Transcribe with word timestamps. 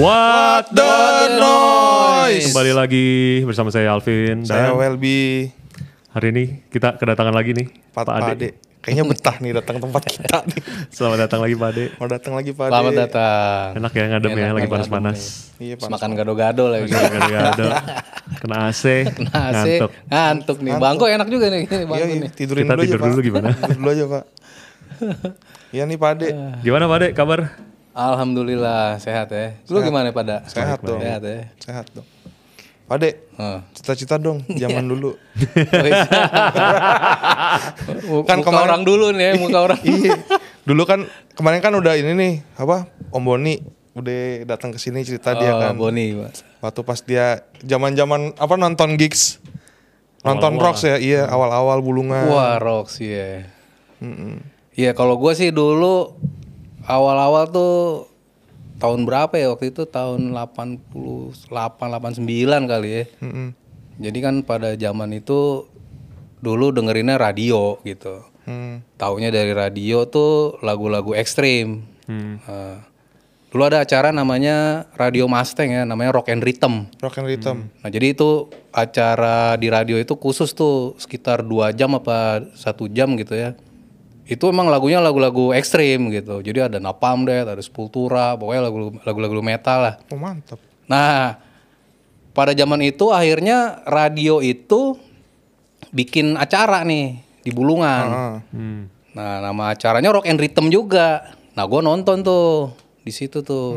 What 0.00 0.72
The 0.72 0.96
noise. 1.36 2.48
Kembali 2.48 2.72
lagi 2.72 3.08
bersama 3.44 3.68
saya 3.68 3.92
Alvin 3.92 4.42
Saya 4.42 4.72
dan 4.72 4.80
Welby 4.80 5.52
hari 6.08 6.32
ini 6.32 6.44
kita 6.66 6.96
kedatangan 6.96 7.30
lagi 7.30 7.52
nih 7.52 7.68
Pak, 7.92 8.02
Pak 8.02 8.14
Ade. 8.16 8.32
Ade. 8.32 8.48
Kayaknya 8.80 9.04
betah 9.04 9.36
nih 9.36 9.52
datang 9.52 9.76
tempat 9.76 10.02
kita 10.02 10.40
nih. 10.48 10.60
Selamat 10.88 11.28
datang 11.28 11.44
lagi 11.44 11.52
Pak 11.52 11.68
Ade. 11.68 11.84
Mau 11.94 12.08
datang 12.08 12.32
lagi 12.32 12.50
Pak 12.50 12.64
Ade. 12.64 12.72
Selamat 12.72 12.92
datang. 12.96 13.66
Enak 13.76 13.92
ya 13.92 14.04
ngadem 14.08 14.30
ya 14.30 14.40
Enak 14.40 14.54
lagi 14.56 14.64
nih, 14.64 14.72
panas-panas. 14.72 15.18
Iya, 15.60 15.74
Pak. 15.76 15.88
Makan 15.92 16.10
gado-gado 16.16 16.64
lagi. 16.66 16.84
Gak 16.88 17.44
ada. 17.52 17.66
Kena 18.40 18.56
AC, 18.66 18.84
Nah, 19.20 19.52
sih 19.60 19.76
ngantuk. 19.76 19.90
ngantuk 20.08 20.58
nih. 20.64 20.72
Bangku 20.80 21.04
enak 21.04 21.28
juga 21.28 21.46
nih. 21.52 21.68
Ini 21.68 21.84
Iya, 21.84 22.04
iya. 22.08 22.16
nih. 22.24 22.30
tidurin 22.32 22.64
Kita 22.64 22.72
dulu 22.72 22.82
tidur 22.82 22.96
aja, 22.96 23.04
Pak. 23.04 23.10
dulu 23.12 23.20
gimana? 23.20 23.48
Tidur 23.52 23.76
dulu 23.76 23.90
aja, 23.92 24.04
Pak. 24.08 24.24
Iya 25.76 25.84
nih 25.84 25.96
Pak 25.96 26.10
Ade. 26.10 26.28
Gimana 26.64 26.84
Pak 26.88 26.96
Ade 26.96 27.08
kabar? 27.12 27.40
Alhamdulillah 27.90 28.96
sehat 28.96 29.28
ya. 29.28 29.58
Lu 29.66 29.80
gimana 29.80 30.10
pada? 30.10 30.46
Sehat 30.46 30.78
dong. 30.80 30.98
Sehat 30.98 31.20
ya. 31.20 31.38
Sehat 31.58 31.86
dong. 31.90 32.06
Pak 32.86 32.96
Ade, 32.96 33.10
Oh. 33.34 33.58
cita-cita 33.72 34.14
dong 34.16 34.42
zaman 34.60 34.82
dulu. 34.84 35.14
Kan 37.80 38.26
Kan 38.26 38.38
muka 38.38 38.44
kemarin- 38.44 38.66
orang 38.66 38.82
dulu 38.82 39.06
nih, 39.10 39.24
ya, 39.24 39.32
muka 39.36 39.58
orang. 39.66 39.80
iya. 39.80 40.14
Dulu 40.60 40.82
kan 40.84 41.00
kemarin 41.32 41.58
kan 41.58 41.72
udah 41.72 41.94
ini 41.94 42.12
nih, 42.12 42.32
apa? 42.54 42.86
Om 43.10 43.22
Boni 43.24 43.58
udah 43.92 44.46
datang 44.46 44.70
ke 44.70 44.78
sini 44.78 45.02
cerita 45.02 45.34
dia 45.34 45.50
Oh, 45.50 45.58
kan. 45.60 45.74
Boni, 45.74 46.14
Mas. 46.14 46.42
Waktu 46.58 46.80
pas 46.82 46.98
dia 47.00 47.26
zaman-zaman 47.58 48.34
apa 48.34 48.54
nonton 48.54 48.94
gigs. 48.94 49.38
Nonton 50.20 50.60
rocks 50.60 50.84
ya, 50.84 50.94
iya 50.94 51.24
awal-awal 51.24 51.80
bulungan. 51.80 52.28
Wah, 52.28 52.60
Rox 52.60 53.00
ya. 53.00 53.48
Iya, 54.70 54.92
kalau 54.92 55.16
gua 55.16 55.32
sih 55.32 55.48
dulu 55.48 56.12
awal-awal 56.90 57.46
tuh 57.46 58.10
tahun 58.82 59.06
berapa 59.06 59.34
ya 59.36 59.52
waktu 59.54 59.70
itu 59.70 59.86
tahun 59.86 60.34
88 60.34 61.76
89 61.78 62.26
kali 62.66 62.88
ya. 62.90 63.04
Mm-mm. 63.22 63.48
Jadi 64.00 64.18
kan 64.24 64.34
pada 64.42 64.74
zaman 64.74 65.12
itu 65.12 65.68
dulu 66.40 66.72
dengerinnya 66.72 67.20
radio 67.20 67.76
gitu. 67.84 68.24
Hmm. 68.48 68.80
Taunya 68.96 69.28
dari 69.28 69.52
radio 69.52 70.08
tuh 70.08 70.56
lagu-lagu 70.64 71.12
ekstrim. 71.12 71.84
Hmm. 72.08 72.40
Eh, 72.40 72.76
dulu 73.52 73.68
ada 73.68 73.84
acara 73.84 74.08
namanya 74.08 74.88
Radio 74.96 75.28
Mustang 75.28 75.68
ya, 75.68 75.82
namanya 75.84 76.16
Rock 76.16 76.32
and 76.32 76.40
Rhythm. 76.40 76.88
Rock 77.04 77.20
and 77.20 77.28
rhythm. 77.28 77.68
Nah 77.84 77.90
jadi 77.92 78.16
itu 78.16 78.48
acara 78.72 79.60
di 79.60 79.68
radio 79.68 80.00
itu 80.00 80.16
khusus 80.16 80.56
tuh 80.56 80.96
sekitar 80.96 81.44
dua 81.44 81.76
jam 81.76 81.92
apa 81.92 82.40
satu 82.56 82.88
jam 82.88 83.12
gitu 83.20 83.36
ya. 83.36 83.52
Itu 84.30 84.46
emang 84.46 84.70
lagunya 84.70 85.02
lagu-lagu 85.02 85.50
ekstrim 85.50 86.06
gitu. 86.14 86.38
Jadi 86.38 86.70
ada 86.70 86.78
Napalm 86.78 87.26
Death, 87.26 87.50
ada 87.50 87.58
Sepultura, 87.58 88.38
pokoknya 88.38 88.62
lagu- 88.62 88.94
lagu-lagu 89.02 89.42
metal 89.42 89.78
lah. 89.82 89.94
Oh 90.06 90.14
mantap. 90.14 90.62
Nah, 90.86 91.34
pada 92.30 92.54
zaman 92.54 92.78
itu 92.86 93.10
akhirnya 93.10 93.82
radio 93.90 94.38
itu 94.38 94.94
bikin 95.90 96.38
acara 96.38 96.86
nih 96.86 97.18
di 97.42 97.50
Bulungan. 97.50 98.06
Ah. 98.06 98.38
Hmm. 98.54 98.86
Nah, 99.10 99.42
nama 99.42 99.74
acaranya 99.74 100.14
Rock 100.14 100.30
and 100.30 100.38
Rhythm 100.38 100.70
juga. 100.70 101.34
Nah, 101.58 101.66
gue 101.66 101.82
nonton 101.82 102.22
tuh 102.22 102.70
di 103.02 103.10
situ 103.10 103.42
tuh. 103.42 103.74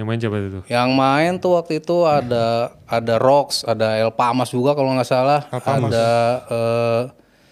Yang 0.00 0.06
main 0.08 0.16
siapa 0.16 0.36
itu? 0.40 0.60
Yang 0.64 0.88
main 0.96 1.32
tuh 1.36 1.60
waktu 1.60 1.84
itu 1.84 2.08
ada 2.08 2.72
ada 2.88 3.14
Rox, 3.20 3.68
ada 3.68 4.00
El 4.00 4.16
Pamas 4.16 4.48
juga 4.48 4.72
kalau 4.72 4.96
nggak 4.96 5.04
salah. 5.04 5.44
Ada 5.52 6.08
eh, 6.48 7.00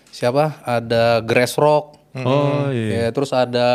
siapa? 0.08 0.64
Ada 0.64 1.20
Grass 1.20 1.60
Rock. 1.60 1.97
Oh 2.24 2.70
iya. 2.70 3.06
Ya, 3.06 3.08
terus 3.10 3.30
ada 3.30 3.68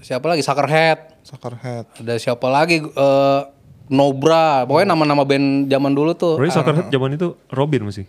siapa 0.00 0.26
lagi? 0.26 0.40
Suckerhead. 0.40 1.20
Suckerhead. 1.22 1.84
Ada 1.98 2.14
siapa 2.16 2.46
lagi? 2.46 2.80
Eh, 2.80 3.40
Nobra. 3.88 4.64
Pokoknya 4.64 4.94
nama-nama 4.94 5.22
band 5.22 5.66
zaman 5.66 5.92
dulu 5.92 6.14
tuh. 6.14 6.38
Berarti 6.38 6.54
Soccerhead 6.54 6.88
zaman 6.88 7.14
itu 7.14 7.34
Robin 7.50 7.82
masih. 7.84 8.06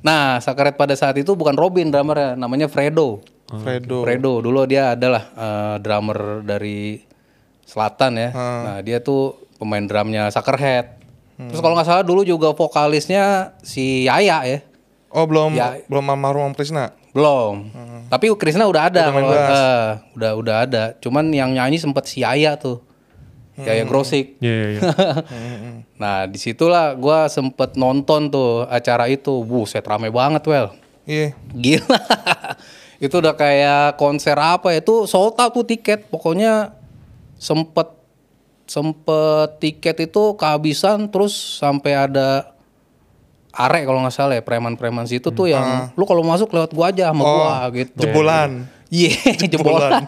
Nah, 0.00 0.38
Suckerhead 0.38 0.76
pada 0.76 0.92
saat 0.92 1.16
itu 1.16 1.32
bukan 1.32 1.56
Robin 1.56 1.88
drummernya, 1.88 2.36
namanya 2.36 2.68
Fredo. 2.68 3.24
Fredo. 3.46 4.02
Fredo 4.02 4.42
dulu 4.42 4.66
dia 4.66 4.92
adalah 4.92 5.22
eh, 5.32 5.76
drummer 5.78 6.42
dari 6.42 6.98
selatan 7.62 8.12
ya. 8.18 8.30
Nah 8.34 8.78
dia 8.80 8.98
tuh 8.98 9.34
pemain 9.56 9.82
drumnya 9.82 10.30
Suckerhead. 10.30 10.98
Terus 11.36 11.60
kalau 11.60 11.76
nggak 11.76 11.84
salah 11.84 12.04
dulu 12.06 12.22
juga 12.22 12.50
vokalisnya 12.52 13.54
si 13.60 14.06
Yaya 14.08 14.42
ya. 14.46 14.58
Oh 15.12 15.24
belum 15.24 15.54
Ya. 15.54 15.78
belum 15.86 16.04
almarhum 16.06 16.50
Om 16.50 16.54
Krisna. 16.54 16.90
Belum. 17.16 17.72
Tapi 18.12 18.28
Krisna 18.36 18.68
udah 18.68 18.92
ada. 18.92 19.08
kalau- 19.08 19.32
eh, 19.32 19.88
udah 20.20 20.32
udah 20.36 20.56
ada. 20.68 20.82
Cuman 21.00 21.32
yang 21.32 21.56
nyanyi 21.56 21.80
sempet 21.80 22.04
si 22.04 22.20
Yaya 22.20 22.60
tuh. 22.60 22.84
Yaya 23.56 23.88
Grosik. 23.88 24.36
Iya 24.44 24.52
iya. 24.52 24.68
iya. 24.76 24.80
Nah 26.02 26.28
di 26.28 26.36
situlah 26.36 26.92
gua 26.92 27.24
sempet 27.32 27.72
nonton 27.80 28.28
tuh 28.28 28.68
acara 28.68 29.08
itu. 29.08 29.40
Buset 29.48 29.80
rame 29.80 30.12
banget 30.12 30.44
well. 30.44 30.76
Iya. 31.08 31.32
Gila. 31.56 31.98
itu 33.08 33.14
udah 33.16 33.32
kayak 33.32 33.96
konser 33.96 34.36
apa 34.36 34.76
ya? 34.76 34.84
Itu 34.84 35.08
sold 35.08 35.40
out 35.40 35.56
tuh 35.56 35.64
tiket. 35.64 36.12
Pokoknya 36.12 36.76
sempet 37.40 37.96
sempet 38.68 39.56
tiket 39.56 40.04
itu 40.04 40.36
kehabisan 40.36 41.08
terus 41.08 41.32
sampai 41.32 41.96
ada 41.96 42.55
arek 43.56 43.88
kalau 43.88 44.04
nggak 44.04 44.14
salah 44.14 44.34
ya 44.36 44.44
preman-preman 44.44 45.08
situ 45.08 45.32
tuh 45.32 45.48
yang 45.48 45.88
lu 45.96 46.04
kalau 46.04 46.20
masuk 46.20 46.52
lewat 46.52 46.70
gua 46.76 46.92
aja 46.92 47.10
sama 47.10 47.22
gua 47.24 47.54
gitu. 47.72 48.04
Jebolan. 48.04 48.68
Iya, 48.92 49.16
jebolan. 49.56 50.04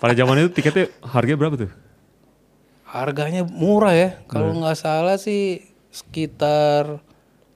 Pada 0.00 0.12
zaman 0.16 0.34
itu 0.42 0.50
tiketnya 0.50 0.88
harganya 1.04 1.38
berapa 1.38 1.54
tuh? 1.68 1.70
Harganya 2.88 3.44
murah 3.44 3.92
ya. 3.92 4.08
Kalau 4.26 4.56
nggak 4.56 4.76
salah 4.80 5.20
sih 5.20 5.62
sekitar 5.92 6.98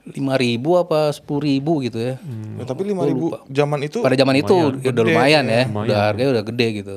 5000 0.07 0.85
apa 0.87 1.11
10000 1.11 1.85
gitu 1.91 1.99
ya. 1.99 2.15
Ya, 2.61 2.65
tapi 2.69 2.87
5000 2.87 3.51
zaman 3.51 3.79
itu 3.83 3.99
pada 4.05 4.15
zaman 4.15 4.37
itu 4.39 4.55
udah 4.71 5.03
lumayan 5.03 5.45
ya, 5.49 5.67
Lumayan. 5.67 5.87
udah 5.89 5.99
harganya 6.13 6.31
udah 6.39 6.45
gede 6.47 6.69
gitu. 6.85 6.97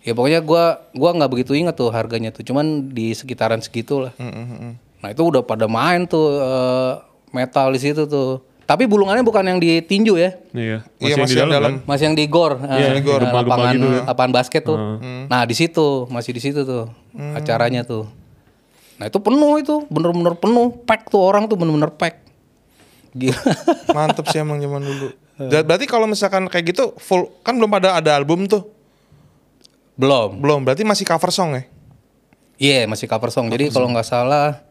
Ya 0.00 0.12
pokoknya 0.14 0.40
gua 0.44 0.64
gua 0.94 1.10
nggak 1.16 1.30
begitu 1.32 1.52
ingat 1.58 1.74
tuh 1.74 1.90
harganya 1.90 2.30
tuh, 2.30 2.46
cuman 2.46 2.94
di 2.94 3.12
sekitaran 3.12 3.58
segitu 3.60 4.08
lah. 4.08 4.12
Mm, 4.16 4.30
mm, 4.30 4.46
mm. 4.46 4.72
Nah 5.00 5.08
itu 5.10 5.22
udah 5.26 5.42
pada 5.42 5.66
main 5.66 6.06
tuh 6.06 6.38
eh, 6.38 6.94
metal 7.30 7.70
di 7.70 7.80
situ 7.80 8.04
tuh. 8.04 8.42
Tapi 8.64 8.86
bulungannya 8.86 9.26
bukan 9.26 9.42
yang 9.42 9.58
ditinju 9.58 10.14
ya, 10.14 10.30
Iya. 10.54 10.86
Iya, 11.02 11.14
Masih, 11.18 11.18
masih 11.18 11.18
yang 11.18 11.18
yang 11.18 11.26
di 11.26 11.34
dalam, 11.34 11.50
dalam. 11.50 11.72
kan? 11.74 11.88
masih 11.90 12.04
yang 12.06 12.14
di 12.14 12.24
gor, 12.30 12.52
eh, 12.62 12.94
di 12.94 13.02
gor. 13.02 13.18
nah, 13.18 13.32
lapangan 13.34 13.72
gitu 13.74 13.86
ya. 13.90 14.02
lapangan 14.06 14.30
basket 14.30 14.62
tuh. 14.62 14.78
Nah 15.26 15.42
di 15.42 15.54
situ 15.58 15.86
masih 16.06 16.30
di 16.30 16.40
situ 16.40 16.60
tuh 16.62 16.86
acaranya 17.34 17.82
tuh. 17.82 18.06
Nah 18.94 19.10
itu 19.10 19.18
penuh 19.18 19.58
itu, 19.58 19.74
bener-bener 19.90 20.38
penuh, 20.38 20.70
pack 20.86 21.10
tuh 21.10 21.18
orang 21.18 21.50
tuh 21.50 21.58
bener-bener 21.58 21.90
pack. 21.90 22.22
Gila. 23.10 23.42
Mantep 23.96 24.30
sih 24.30 24.38
emang 24.38 24.62
zaman 24.62 24.86
dulu. 24.86 25.08
Dan 25.40 25.66
berarti 25.66 25.90
kalau 25.90 26.06
misalkan 26.06 26.46
kayak 26.46 26.70
gitu 26.70 26.94
full 26.94 27.26
kan 27.42 27.58
belum 27.58 27.74
ada 27.74 27.98
ada 27.98 28.14
album 28.14 28.46
tuh. 28.46 28.70
Belum. 29.98 30.38
Belum, 30.38 30.62
berarti 30.62 30.86
masih 30.86 31.02
cover 31.02 31.34
song 31.34 31.58
ya? 31.58 31.62
Iya 32.54 32.86
masih 32.86 33.10
cover 33.10 33.34
song. 33.34 33.50
Jadi 33.50 33.66
kalau 33.68 33.90
nggak 33.90 34.06
salah 34.06 34.62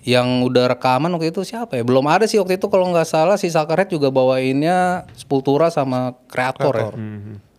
yang 0.00 0.40
udah 0.48 0.72
rekaman 0.76 1.12
waktu 1.12 1.28
itu 1.28 1.44
siapa 1.44 1.76
ya? 1.76 1.84
Belum 1.84 2.04
ada 2.08 2.24
sih 2.24 2.40
waktu 2.40 2.56
itu 2.56 2.66
kalau 2.72 2.88
nggak 2.88 3.08
salah 3.08 3.36
si 3.36 3.52
Sakaret 3.52 3.92
juga 3.92 4.08
bawainnya 4.08 5.04
Sepultura 5.12 5.68
sama 5.68 6.16
Kreator, 6.28 6.74
ya. 6.76 6.88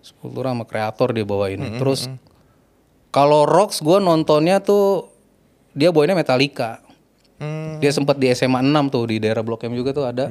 Sepultura 0.02 0.50
sama 0.54 0.66
Kreator 0.66 1.14
dia 1.14 1.26
bawain. 1.26 1.62
Terus 1.78 2.10
kalau 3.14 3.46
Rocks 3.46 3.86
gue 3.86 4.02
nontonnya 4.02 4.58
tuh 4.58 5.14
dia 5.78 5.94
bawainnya 5.94 6.18
Metallica. 6.18 6.82
Hmm. 7.42 7.82
Dia 7.82 7.90
sempat 7.94 8.22
di 8.22 8.30
SMA 8.34 8.62
6 8.62 8.94
tuh 8.94 9.04
di 9.10 9.18
daerah 9.18 9.42
Blok 9.42 9.66
M 9.66 9.74
juga 9.78 9.94
tuh 9.94 10.06
ada. 10.06 10.30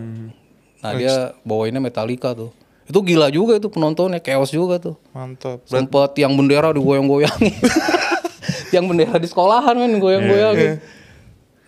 Nah 0.80 0.92
dia 0.98 1.34
bawainnya 1.46 1.78
Metallica 1.78 2.34
tuh. 2.34 2.50
Itu 2.90 3.06
gila 3.06 3.30
juga 3.30 3.54
itu 3.54 3.70
penontonnya, 3.70 4.18
chaos 4.18 4.50
juga 4.50 4.82
tuh. 4.82 4.98
Mantap. 5.14 5.62
Sempet 5.62 6.10
yang 6.18 6.34
bendera 6.34 6.74
digoyang-goyangin. 6.74 7.54
yang 8.74 8.90
bendera 8.90 9.14
di 9.14 9.30
sekolahan 9.30 9.78
men 9.78 10.02
goyang-goyangin. 10.02 10.82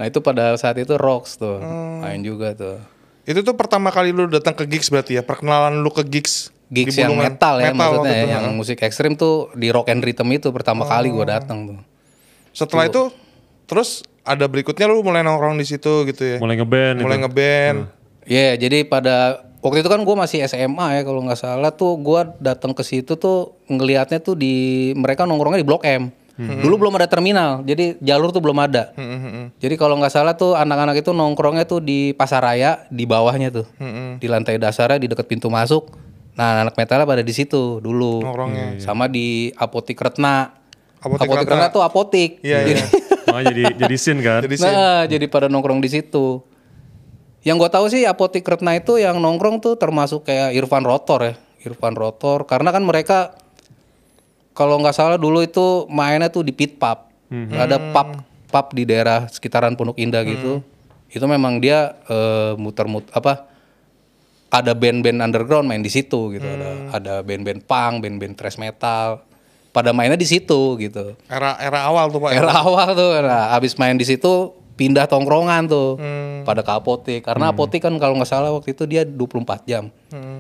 Nah 0.01 0.05
itu 0.09 0.19
pada 0.25 0.57
saat 0.57 0.77
itu 0.81 0.95
rocks 0.97 1.37
tuh, 1.37 1.61
main 2.01 2.21
juga 2.25 2.55
tuh. 2.57 2.79
Itu 3.23 3.47
tuh 3.47 3.55
pertama 3.55 3.95
kali 3.95 4.11
lu 4.11 4.27
datang 4.27 4.57
ke 4.57 4.67
gigs 4.67 4.91
berarti 4.91 5.19
ya? 5.19 5.23
Perkenalan 5.23 5.81
lu 5.81 5.91
ke 5.95 6.03
gigs 6.07 6.51
Gigs 6.73 6.97
di 6.97 7.05
yang 7.05 7.13
metal 7.21 7.61
ya 7.61 7.69
Metal 7.69 8.01
maksudnya 8.01 8.17
ya, 8.17 8.25
itu, 8.25 8.33
yang 8.33 8.45
musik 8.57 8.81
ekstrim 8.81 9.13
tuh 9.13 9.53
di 9.53 9.69
rock 9.69 9.93
and 9.93 10.01
rhythm 10.01 10.33
itu 10.33 10.49
pertama 10.49 10.89
kali 10.89 11.13
gua 11.13 11.37
datang 11.37 11.69
tuh. 11.69 11.79
Setelah 12.57 12.89
itu 12.89 13.13
terus 13.69 14.01
ada 14.25 14.49
berikutnya 14.49 14.89
lu 14.89 15.05
mulai 15.05 15.21
nongkrong 15.21 15.61
di 15.61 15.69
situ 15.69 16.09
gitu 16.09 16.23
ya. 16.25 16.37
Mulai 16.41 16.57
ngeband 16.57 16.97
Mulai 17.05 17.21
itu. 17.21 17.25
ngeband. 17.29 17.77
Iya, 18.25 18.57
jadi 18.57 18.89
pada 18.89 19.45
waktu 19.61 19.85
itu 19.85 19.91
kan 19.93 20.01
gue 20.01 20.17
masih 20.17 20.47
SMA 20.49 20.87
ya 20.97 21.03
kalau 21.05 21.21
nggak 21.27 21.37
salah 21.37 21.75
tuh 21.75 22.01
gue 22.01 22.21
datang 22.41 22.73
ke 22.73 22.81
situ 22.87 23.21
tuh 23.21 23.53
ngelihatnya 23.69 24.25
tuh 24.25 24.39
di 24.39 24.91
mereka 24.97 25.29
nongkrongnya 25.29 25.61
di 25.61 25.69
Blok 25.69 25.85
M. 25.85 26.09
Dulu 26.63 26.75
belum 26.79 26.95
ada 26.97 27.07
terminal, 27.07 27.63
jadi 27.63 27.95
jalur 27.99 28.31
tuh 28.31 28.43
belum 28.43 28.59
ada. 28.59 28.91
Hmm, 28.95 29.05
hmm, 29.05 29.21
hmm. 29.21 29.47
Jadi 29.59 29.75
kalau 29.77 29.99
nggak 29.99 30.11
salah 30.11 30.35
tuh 30.35 30.55
anak-anak 30.55 30.99
itu 30.99 31.11
nongkrongnya 31.11 31.65
tuh 31.65 31.79
di 31.79 32.13
pasar 32.13 32.41
raya 32.41 32.85
di 32.89 33.05
bawahnya 33.05 33.49
tuh, 33.51 33.67
Hmm, 33.77 34.17
di 34.17 34.27
lantai 34.27 34.57
dasarnya 34.57 34.99
di 34.99 35.07
dekat 35.07 35.27
pintu 35.27 35.47
masuk. 35.47 35.93
Nah 36.33 36.65
anak 36.65 36.75
metalnya 36.75 37.05
pada 37.05 37.21
di 37.21 37.31
situ 37.31 37.79
dulu, 37.79 38.25
Nongkrongnya. 38.25 38.81
sama 38.81 39.05
di 39.07 39.53
apotik 39.55 40.01
Retna. 40.01 40.57
Apotik 40.99 41.29
Apotik, 41.29 41.45
Retna. 41.45 41.55
Retna 41.59 41.69
tuh 41.69 41.83
apotik. 41.83 42.31
Iya, 42.41 42.59
Jadi 42.65 42.73
iya. 42.73 42.85
Makanya 43.29 43.45
jadi 43.53 43.63
jadi 43.87 43.97
scene 44.01 44.21
kan. 44.21 44.41
Jadi 44.45 44.55
sih 44.57 44.67
Nah, 44.67 45.03
jadi 45.05 45.25
pada 45.29 45.47
nongkrong 45.47 45.79
di 45.79 45.91
situ. 45.91 46.41
Yang 47.43 47.57
gua 47.59 47.71
tahu 47.75 47.87
sih 47.91 48.07
apotik 48.07 48.47
Retna 48.47 48.79
itu 48.79 48.97
yang 48.97 49.19
nongkrong 49.19 49.59
tuh 49.59 49.75
termasuk 49.75 50.23
kayak 50.25 50.55
Irfan 50.55 50.87
Rotor 50.87 51.21
ya. 51.27 51.35
Irfan 51.63 51.95
Rotor 51.95 52.47
karena 52.47 52.71
kan 52.71 52.83
mereka 52.83 53.35
kalau 54.53 54.81
nggak 54.81 54.97
salah 54.97 55.17
dulu 55.17 55.41
itu 55.41 55.89
mainnya 55.89 56.29
tuh 56.29 56.45
di 56.45 56.53
pit 56.53 56.77
pub. 56.77 57.09
Ada 57.53 57.77
pub 57.93 58.09
pub 58.53 58.67
di 58.77 58.85
daerah 58.85 59.25
sekitaran 59.29 59.73
Pondok 59.73 59.97
Indah 59.97 60.21
gitu. 60.25 60.61
Itu 61.09 61.25
memang 61.25 61.61
dia 61.61 61.97
eh, 62.09 62.53
muter-muter 62.57 63.09
apa 63.13 63.49
ada 64.53 64.77
band-band 64.77 65.25
underground 65.25 65.65
main 65.65 65.81
di 65.81 65.89
situ 65.89 66.37
gitu. 66.37 66.45
Ada 66.45 66.71
ada 66.93 67.15
band-band 67.25 67.65
punk, 67.65 68.05
band-band 68.05 68.37
thrash 68.37 68.61
metal. 68.61 69.25
Pada 69.73 69.97
mainnya 69.97 70.21
di 70.21 70.29
situ 70.29 70.77
gitu. 70.77 71.17
era 71.33 71.57
era 71.57 71.89
awal 71.89 72.13
tuh 72.13 72.21
Pak. 72.21 72.31
ya? 72.37 72.45
Era 72.45 72.61
awal 72.61 72.93
tuh, 72.93 73.17
nah 73.25 73.57
abis 73.57 73.73
main 73.81 73.97
di 73.97 74.05
situ 74.05 74.53
pindah 74.77 75.09
tongkrongan 75.09 75.65
tuh 75.65 75.97
pada 76.45 76.61
ke 76.61 76.73
apotik 76.77 77.21
karena 77.25 77.49
apotik 77.53 77.81
kan 77.81 77.97
kalau 77.97 78.21
nggak 78.21 78.29
salah 78.29 78.53
waktu 78.53 78.77
itu 78.77 78.85
dia 78.85 79.09
24 79.09 79.65
jam. 79.65 79.89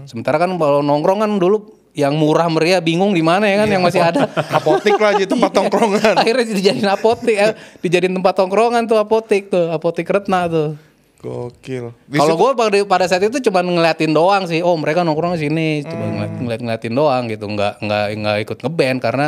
Sementara 0.04 0.36
kan 0.36 0.52
kalau 0.60 0.84
nongkrong 0.84 1.24
kan 1.24 1.32
dulu 1.40 1.64
yang 1.92 2.16
murah 2.16 2.48
meriah 2.48 2.80
bingung 2.80 3.12
di 3.12 3.20
mana 3.20 3.44
ya 3.44 3.64
kan 3.64 3.68
yang 3.68 3.84
masih 3.84 4.00
ada. 4.00 4.24
Apotik 4.58 4.96
lah 4.96 5.12
jadi 5.12 5.28
tempat 5.28 5.52
tongkrongan. 5.56 6.14
Akhirnya 6.24 6.44
dijadiin 6.48 6.88
apotik, 6.88 7.36
eh, 7.36 7.52
dijadiin 7.84 8.14
tempat 8.16 8.34
tongkrongan 8.36 8.88
tuh 8.88 8.96
apotik 8.96 9.52
tuh, 9.52 9.68
apotik 9.68 10.08
Retna 10.08 10.48
tuh. 10.48 10.76
Gokil. 11.22 11.94
Kalau 12.18 12.34
gue 12.34 12.50
pada, 12.58 12.76
pada 12.82 13.06
saat 13.06 13.22
itu 13.22 13.38
cuma 13.38 13.62
ngeliatin 13.62 14.10
doang 14.10 14.42
sih, 14.50 14.58
oh 14.58 14.74
mereka 14.74 15.06
nongkrong 15.06 15.38
di 15.38 15.46
sini, 15.46 15.68
cuma 15.86 16.02
ngeliat, 16.10 16.32
ngeliat 16.42 16.60
ngeliatin 16.66 16.94
doang 16.98 17.22
gitu, 17.30 17.46
nggak 17.46 17.78
nggak 17.78 18.04
nggak 18.18 18.36
ikut 18.42 18.58
ngeband 18.66 18.98
karena 18.98 19.26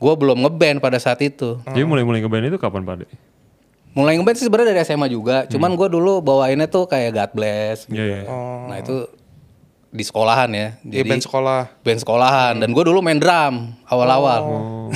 gue 0.00 0.14
belum 0.16 0.38
ngeband 0.48 0.78
pada 0.80 0.96
saat 0.96 1.20
itu. 1.20 1.60
Jadi 1.68 1.84
mulai-mulai 1.84 2.24
ngeband 2.24 2.48
itu 2.48 2.56
kapan 2.56 2.88
Pak? 2.88 3.04
Mulai 3.92 4.16
ngeband 4.16 4.36
sih 4.40 4.48
sebenarnya 4.48 4.72
dari 4.72 4.80
SMA 4.80 5.06
juga. 5.12 5.44
Cuman 5.44 5.76
gue 5.76 5.88
dulu 5.92 6.24
bawainnya 6.24 6.72
tuh 6.72 6.88
kayak 6.88 7.12
God 7.12 7.30
Bless. 7.36 7.84
Gitu. 7.84 8.00
Iya, 8.00 8.24
iya. 8.24 8.34
Nah 8.64 8.76
itu 8.80 9.04
di 9.94 10.02
sekolahan 10.02 10.50
ya. 10.50 10.68
Di 10.82 11.06
Jadi 11.06 11.08
band 11.14 11.22
sekolah. 11.22 11.62
band 11.86 12.00
sekolahan. 12.02 12.54
Dan 12.58 12.74
gue 12.74 12.82
dulu 12.82 12.98
main 12.98 13.22
drum 13.22 13.78
awal-awal. 13.86 14.42
Oh. 14.42 14.90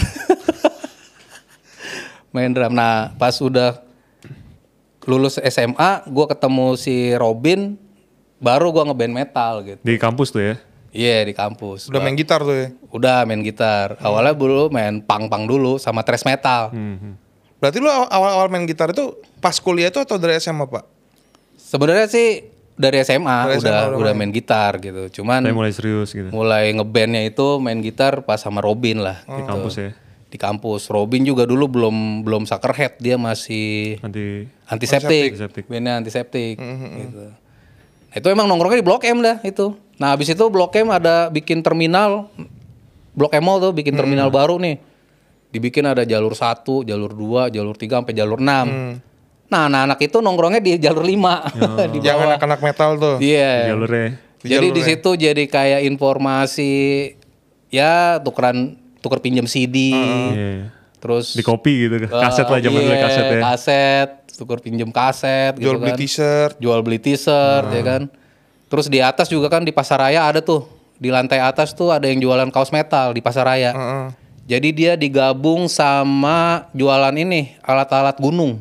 main 2.35 2.51
drum. 2.51 2.75
Nah 2.75 3.15
pas 3.15 3.39
udah 3.39 3.79
lulus 5.07 5.39
SMA, 5.39 6.03
gue 6.11 6.27
ketemu 6.27 6.75
si 6.75 7.15
Robin. 7.15 7.79
Baru 8.43 8.75
gue 8.75 8.83
ngeband 8.83 9.15
metal 9.15 9.63
gitu. 9.63 9.81
Di 9.87 9.95
kampus 9.95 10.35
tuh 10.35 10.43
ya. 10.43 10.55
Iya 10.91 11.31
di 11.31 11.35
kampus. 11.35 11.87
Udah 11.87 12.03
main 12.03 12.19
gitar 12.19 12.43
tuh 12.43 12.55
ya. 12.59 12.69
Udah 12.91 13.23
main 13.23 13.43
gitar. 13.47 13.95
Awalnya 14.03 14.35
dulu 14.35 14.67
main 14.75 14.99
pang-pang 14.99 15.47
dulu 15.47 15.79
sama 15.79 16.03
thrash 16.03 16.27
metal. 16.27 16.75
Hmm. 16.75 17.15
Berarti 17.63 17.79
lu 17.79 17.91
awal-awal 17.91 18.51
main 18.51 18.67
gitar 18.67 18.91
itu 18.91 19.19
pas 19.39 19.55
kuliah 19.59 19.91
itu 19.91 19.99
atau 19.99 20.19
dari 20.19 20.39
SMA, 20.39 20.67
Pak? 20.67 20.87
Sebenarnya 21.59 22.07
sih 22.07 22.58
dari 22.79 23.03
SMA 23.03 23.27
Dari 23.45 23.59
udah 23.59 23.79
SMA 23.85 23.99
udah 23.99 24.13
main. 24.15 24.31
gitar 24.31 24.73
gitu. 24.79 25.03
Cuman 25.13 25.43
Saya 25.43 25.53
mulai 25.53 25.73
serius 25.75 26.09
gitu. 26.11 26.31
mulai 26.31 26.71
ngebandnya 26.71 27.23
itu 27.23 27.59
main 27.59 27.79
gitar 27.79 28.23
pas 28.23 28.39
sama 28.39 28.59
Robin 28.59 28.99
lah 28.99 29.21
Di 29.21 29.35
gitu. 29.37 29.51
kampus 29.51 29.75
ya. 29.77 29.91
di 30.29 30.37
kampus. 30.37 30.87
Robin 30.87 31.23
juga 31.23 31.43
dulu 31.43 31.67
belum 31.67 31.97
belum 32.23 32.43
suckerhead 32.45 32.97
dia 32.97 33.17
masih 33.17 33.99
Nanti 33.99 34.47
antiseptik. 34.65 35.35
Antiseptik. 35.35 35.65
bandnya 35.67 35.99
antiseptik 35.99 36.55
gitu. 36.57 37.25
Nah, 38.09 38.15
itu 38.15 38.29
emang 38.29 38.47
nongkrongnya 38.47 38.81
di 38.81 38.87
Blok 38.87 39.05
M 39.05 39.21
dah 39.21 39.37
itu. 39.43 39.73
Nah 39.97 40.13
habis 40.13 40.29
itu 40.29 40.45
Blok 40.47 40.73
M 40.73 40.89
ada 40.89 41.29
bikin 41.29 41.61
terminal. 41.61 42.31
Blok 43.13 43.33
M 43.33 43.43
Mall 43.43 43.59
tuh 43.59 43.73
bikin 43.73 43.93
terminal 43.93 44.31
baru 44.31 44.57
nih. 44.57 44.79
Dibikin 45.49 45.83
ada 45.83 46.05
jalur 46.05 46.33
satu 46.33 46.85
jalur 46.85 47.11
dua 47.11 47.49
jalur 47.49 47.73
tiga 47.73 47.97
sampai 47.97 48.13
jalur 48.13 48.37
6 48.37 49.08
nah 49.49 49.65
anak-anak 49.65 49.99
itu 49.99 50.17
nongkrongnya 50.19 50.61
di 50.61 50.77
jalur 50.77 51.03
5 51.03 51.09
di 51.93 51.99
Yang 51.99 52.15
bawah 52.15 52.27
anak-anak 52.31 52.61
metal 52.61 52.91
tuh. 52.95 53.17
iya 53.19 53.73
jalurnya. 53.73 54.09
jadi 54.39 54.67
di 54.69 54.83
situ 54.83 55.11
jadi 55.15 55.45
kayak 55.45 55.81
informasi 55.85 56.73
ya 57.69 58.17
tukeran 58.19 58.77
tuker 58.99 59.19
pinjam 59.19 59.45
CD, 59.45 59.95
Iya. 59.95 60.75
terus 60.99 61.33
Di 61.33 61.41
kopi 61.41 61.87
gitu 61.87 62.03
kan. 62.03 62.29
Kaset 62.29 62.45
lah 62.45 62.59
zaman 62.59 62.81
dulu 62.83 62.91
iya, 62.91 63.01
kaset 63.01 63.25
ya. 63.25 63.41
Kaset, 63.41 64.09
tuker 64.35 64.59
pinjam 64.59 64.91
kaset 64.91 65.55
gitu 65.55 65.65
Jual 65.65 65.79
beli 65.79 65.93
kan. 65.93 65.99
t-shirt. 65.99 66.55
Jual 66.59 66.81
beli 66.83 66.99
t-shirt 66.99 67.69
ya 67.71 67.83
kan. 67.85 68.03
Terus 68.67 68.87
di 68.87 68.99
atas 68.99 69.31
juga 69.31 69.47
kan 69.49 69.63
di 69.63 69.71
Pasaraya 69.71 70.27
ada 70.27 70.41
tuh. 70.41 70.67
Di 70.95 71.09
lantai 71.09 71.39
atas 71.39 71.71
tuh 71.73 71.89
ada 71.89 72.05
yang 72.05 72.19
jualan 72.19 72.51
kaos 72.51 72.69
metal 72.69 73.15
di 73.15 73.23
Pasaraya. 73.23 73.71
Heeh. 73.71 74.07
Jadi 74.49 74.69
dia 74.73 74.93
digabung 74.95 75.71
sama 75.71 76.67
jualan 76.73 77.15
ini, 77.15 77.55
alat-alat 77.61 78.19
gunung. 78.19 78.59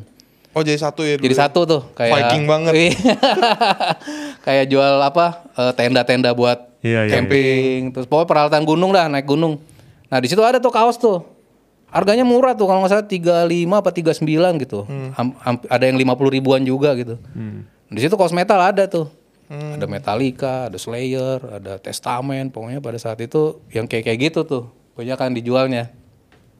Oh, 0.58 0.66
jadi 0.66 0.74
satu 0.76 1.06
ya 1.06 1.14
dulu. 1.14 1.24
Jadi 1.24 1.36
satu 1.38 1.60
tuh 1.62 1.82
kayak 1.94 2.12
Viking 2.12 2.44
banget. 2.44 2.72
Iya. 2.74 2.90
kayak 4.46 4.64
jual 4.66 4.94
apa? 4.98 5.46
eh, 5.54 5.72
tenda-tenda 5.72 6.34
buat 6.34 6.58
Iya, 6.78 7.06
iya. 7.06 7.12
camping. 7.14 7.94
Terus 7.94 8.06
pokoknya 8.06 8.26
peralatan 8.26 8.62
gunung 8.62 8.90
dah, 8.90 9.06
naik 9.06 9.22
gunung. 9.24 9.62
Nah, 10.06 10.18
di 10.18 10.26
situ 10.26 10.42
ada 10.42 10.58
tuh 10.58 10.70
kaos 10.70 10.98
tuh. 10.98 11.22
Harganya 11.88 12.20
murah 12.20 12.52
tuh 12.52 12.66
kalau 12.66 12.82
nggak 12.82 12.92
salah 12.92 13.06
35 13.06 13.46
apa 13.72 13.90
39 13.94 14.58
gitu. 14.60 14.84
Ham- 15.14 15.38
ham- 15.38 15.64
ada 15.64 15.84
yang 15.86 15.96
50 15.96 16.28
ribuan 16.28 16.60
juga 16.60 16.92
gitu. 16.94 17.16
Hmm. 17.32 17.64
Di 17.86 18.02
situ 18.02 18.12
kaos 18.14 18.34
metal 18.34 18.58
ada 18.58 18.84
tuh. 18.84 19.08
Ada 19.48 19.88
Metallica, 19.88 20.68
ada 20.68 20.76
Slayer, 20.76 21.40
ada 21.40 21.80
Testament, 21.80 22.52
pokoknya 22.52 22.84
pada 22.84 23.00
saat 23.00 23.16
itu 23.16 23.64
yang 23.72 23.88
kayak 23.88 24.04
kayak 24.04 24.18
gitu 24.28 24.44
tuh. 24.44 24.68
Banyak 24.92 25.16
kan 25.16 25.32
dijualnya. 25.32 25.88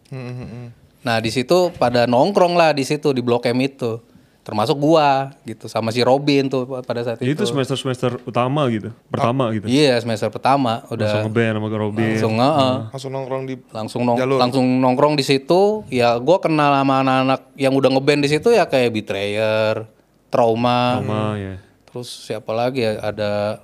Hmm, 0.08 0.24
hmm, 0.24 0.48
hmm. 0.48 0.66
Nah 1.00 1.22
di 1.22 1.30
situ 1.30 1.70
pada 1.76 2.04
nongkrong 2.04 2.58
lah 2.58 2.74
di 2.74 2.82
situ 2.82 3.14
di 3.14 3.22
Blok 3.22 3.46
M 3.46 3.58
itu, 3.62 4.02
termasuk 4.42 4.74
gua 4.76 5.30
gitu 5.44 5.68
sama 5.68 5.92
si 5.92 6.02
Robin 6.02 6.48
tuh 6.48 6.64
pada 6.82 7.04
saat 7.04 7.20
Jadi 7.20 7.36
itu. 7.36 7.44
itu 7.44 7.44
semester 7.46 7.76
semester 7.78 8.10
utama 8.26 8.66
gitu, 8.72 8.90
pertama 9.06 9.52
gitu. 9.54 9.68
Iya 9.68 10.00
semester 10.02 10.26
pertama 10.28 10.82
Langsung 10.82 10.94
udah 10.98 11.10
ngeband 11.28 11.54
sama 11.54 11.68
Robin. 11.76 12.08
langsung 12.10 12.34
ngeeh. 12.34 12.76
Langsung 12.90 13.10
nongkrong 13.14 13.42
di 13.46 13.54
langsung 13.70 14.00
nong 14.02 14.16
Jalur. 14.18 14.38
langsung 14.42 14.64
nongkrong 14.80 15.14
di 15.14 15.24
situ. 15.24 15.86
Ya 15.92 16.18
gua 16.18 16.42
kenal 16.42 16.74
sama 16.74 17.04
anak-anak 17.04 17.40
yang 17.54 17.72
udah 17.76 17.90
ngeband 17.94 18.20
di 18.24 18.30
situ 18.34 18.48
ya 18.50 18.66
kayak 18.66 18.90
Betrayer, 18.90 19.86
Trauma, 20.28 20.98
Sama 21.00 21.22
ya. 21.38 21.54
terus 21.86 22.08
siapa 22.10 22.50
lagi 22.52 22.84
ya 22.84 22.99
ada 23.00 23.62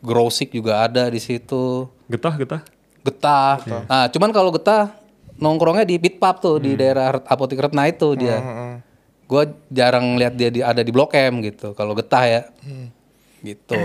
Grosik 0.00 0.52
juga 0.52 0.84
ada 0.84 1.08
di 1.08 1.16
situ. 1.16 1.88
Getah 2.06 2.36
getah. 2.36 2.62
Getah. 3.04 3.56
Nah, 3.84 4.04
cuman 4.08 4.32
kalau 4.32 4.52
getah 4.52 4.92
nongkrongnya 5.38 5.84
di 5.86 5.96
pit 5.98 6.22
pub 6.22 6.36
tuh 6.38 6.56
di 6.62 6.78
daerah 6.78 7.14
Apotek 7.26 7.58
Retna 7.58 7.86
itu 7.90 8.14
dia. 8.14 8.38
Heeh. 8.38 8.74
Gue 9.24 9.42
jarang 9.72 10.20
lihat 10.20 10.36
dia 10.36 10.52
di, 10.52 10.60
ada 10.60 10.84
di 10.84 10.92
Blok 10.92 11.16
M 11.16 11.40
gitu. 11.40 11.72
Kalau 11.72 11.96
getah 11.96 12.24
ya, 12.28 12.42
gitu. 13.40 13.76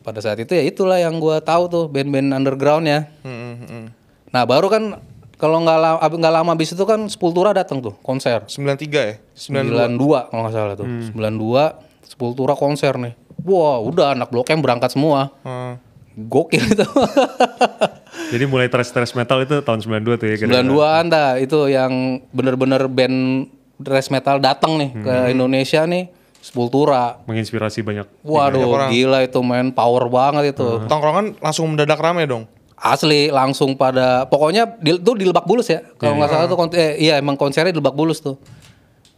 Pada 0.00 0.20
saat 0.20 0.40
itu 0.40 0.52
ya 0.52 0.64
itulah 0.64 0.96
yang 0.96 1.20
gue 1.20 1.36
tahu 1.44 1.68
tuh 1.68 1.84
band-band 1.88 2.32
underground 2.32 2.84
ya. 2.88 3.08
Hmm, 3.24 3.36
hmm, 3.36 3.56
hmm. 3.68 3.84
Nah 4.32 4.42
baru 4.48 4.68
kan 4.72 5.00
kalau 5.40 5.64
nggak 5.64 5.78
lama 5.80 5.98
nggak 6.00 6.34
lama 6.40 6.50
abis 6.52 6.76
itu 6.76 6.84
kan 6.84 7.00
Sepultura 7.08 7.52
datang 7.56 7.80
tuh 7.80 7.96
konser. 8.04 8.44
93 8.44 8.88
ya? 8.92 9.14
92 9.36 10.28
kalau 10.32 10.40
nggak 10.44 10.54
salah 10.54 10.74
tuh. 10.76 10.88
92 10.88 12.08
Sepultura 12.08 12.52
konser 12.56 12.96
nih. 12.96 13.16
Wah 13.44 13.80
udah 13.80 14.16
anak 14.16 14.28
Blok 14.28 14.48
M 14.52 14.60
berangkat 14.60 14.92
semua. 14.92 15.32
Heeh. 15.44 15.74
Gokil 16.20 16.64
itu. 16.64 16.84
Jadi 18.30 18.44
mulai 18.46 18.70
thrash 18.70 18.94
thrash 18.94 19.14
metal 19.18 19.42
itu 19.42 19.58
tahun 19.60 19.82
92 19.82 20.20
tuh 20.22 20.26
ya. 20.30 20.36
kira-kira. 20.38 20.62
92 20.62 21.02
anda 21.02 21.24
itu 21.42 21.58
yang 21.66 22.22
bener-bener 22.30 22.86
band 22.86 23.50
thrash 23.82 24.08
metal 24.08 24.38
datang 24.38 24.78
nih 24.78 24.90
ke 24.94 25.14
Indonesia 25.34 25.82
nih 25.84 26.20
Sepultura. 26.40 27.20
Menginspirasi 27.28 27.84
banyak. 27.84 28.06
Waduh, 28.24 28.88
gila 28.88 29.20
itu 29.28 29.40
main 29.44 29.68
power 29.68 30.08
banget 30.08 30.56
itu. 30.56 30.88
Tongkrongan 30.88 31.36
langsung 31.36 31.68
mendadak 31.68 32.00
rame 32.00 32.24
dong. 32.24 32.48
Asli 32.80 33.28
langsung 33.28 33.76
pada 33.76 34.24
pokoknya 34.24 34.64
di, 34.80 34.96
tuh 34.96 35.20
di 35.20 35.28
Lebak 35.28 35.44
Bulus 35.44 35.68
ya. 35.68 35.84
Kalau 36.00 36.16
nggak 36.16 36.30
salah 36.32 36.46
tuh 36.48 36.56
eh, 36.80 36.96
iya 36.96 37.20
emang 37.20 37.36
konsernya 37.36 37.76
di 37.76 37.76
Lebak 37.76 37.92
Bulus 37.92 38.24
tuh. 38.24 38.40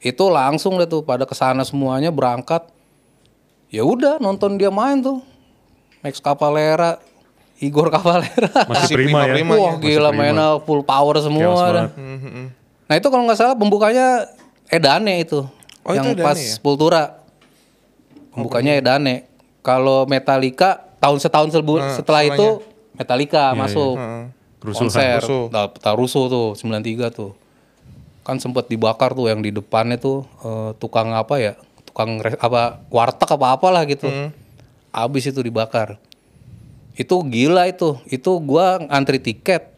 Itu 0.02 0.34
langsung 0.34 0.82
deh 0.82 0.90
tuh 0.90 1.06
pada 1.06 1.22
ke 1.22 1.34
sana 1.38 1.62
semuanya 1.62 2.10
berangkat. 2.10 2.66
Ya 3.70 3.86
udah 3.86 4.18
nonton 4.18 4.58
dia 4.58 4.74
main 4.74 4.98
tuh. 4.98 5.22
Max 6.02 6.18
Cavalera, 6.18 6.98
Igor 7.62 7.88
Cavalera. 7.88 8.50
Masih 8.66 8.92
prima 8.92 9.22
ya. 9.22 9.32
prima, 9.32 9.54
Wah 9.54 9.74
gila 9.78 10.10
mainnya 10.10 10.58
full 10.60 10.82
power 10.82 11.14
semua 11.18 11.42
Chaos 11.46 11.60
dah. 11.60 11.70
banget. 11.86 11.92
Hmm, 11.94 12.18
hmm, 12.18 12.32
hmm. 12.34 12.46
Nah 12.84 12.94
itu 12.98 13.06
kalau 13.06 13.22
nggak 13.24 13.38
salah 13.38 13.54
pembukanya 13.54 14.06
Edane 14.66 15.22
itu. 15.22 15.46
Oh, 15.82 15.92
yang 15.92 16.04
itu 16.04 16.18
Edane 16.18 16.26
pas 16.26 16.36
ya? 16.36 16.52
Sepultura. 16.52 17.02
Pembukanya 18.30 18.72
Edane. 18.74 19.30
Kalau 19.60 20.04
Metallica 20.04 20.90
tahun 20.98 21.18
setahun 21.18 21.54
Nah, 21.78 21.94
setelah 21.94 22.26
setelahnya. 22.26 22.34
itu 22.34 22.48
Metallica 22.92 23.42
masuk. 23.54 23.94
Heeh. 23.94 24.24
Kerusuhan. 24.58 24.82
Konser. 24.88 25.18
Rusuh. 25.18 25.44
Nah, 25.48 25.66
tuh 26.28 26.46
93 26.54 27.10
tuh. 27.10 27.30
Kan 28.22 28.38
sempet 28.38 28.66
dibakar 28.66 29.10
tuh 29.10 29.26
yang 29.26 29.38
di 29.38 29.50
depannya 29.50 29.98
tuh 29.98 30.22
eh, 30.40 30.70
tukang 30.78 31.10
apa 31.10 31.38
ya? 31.38 31.52
Tukang 31.86 32.18
re- 32.18 32.38
apa 32.38 32.82
warteg 32.88 33.26
apa 33.28 33.46
apalah 33.50 33.82
gitu. 33.86 34.06
Abis 34.90 35.26
itu 35.26 35.42
dibakar. 35.42 35.98
Itu 36.92 37.24
gila 37.24 37.66
itu. 37.66 37.96
Itu 38.06 38.36
gua 38.38 38.80
antri 38.86 39.16
tiket. 39.16 39.72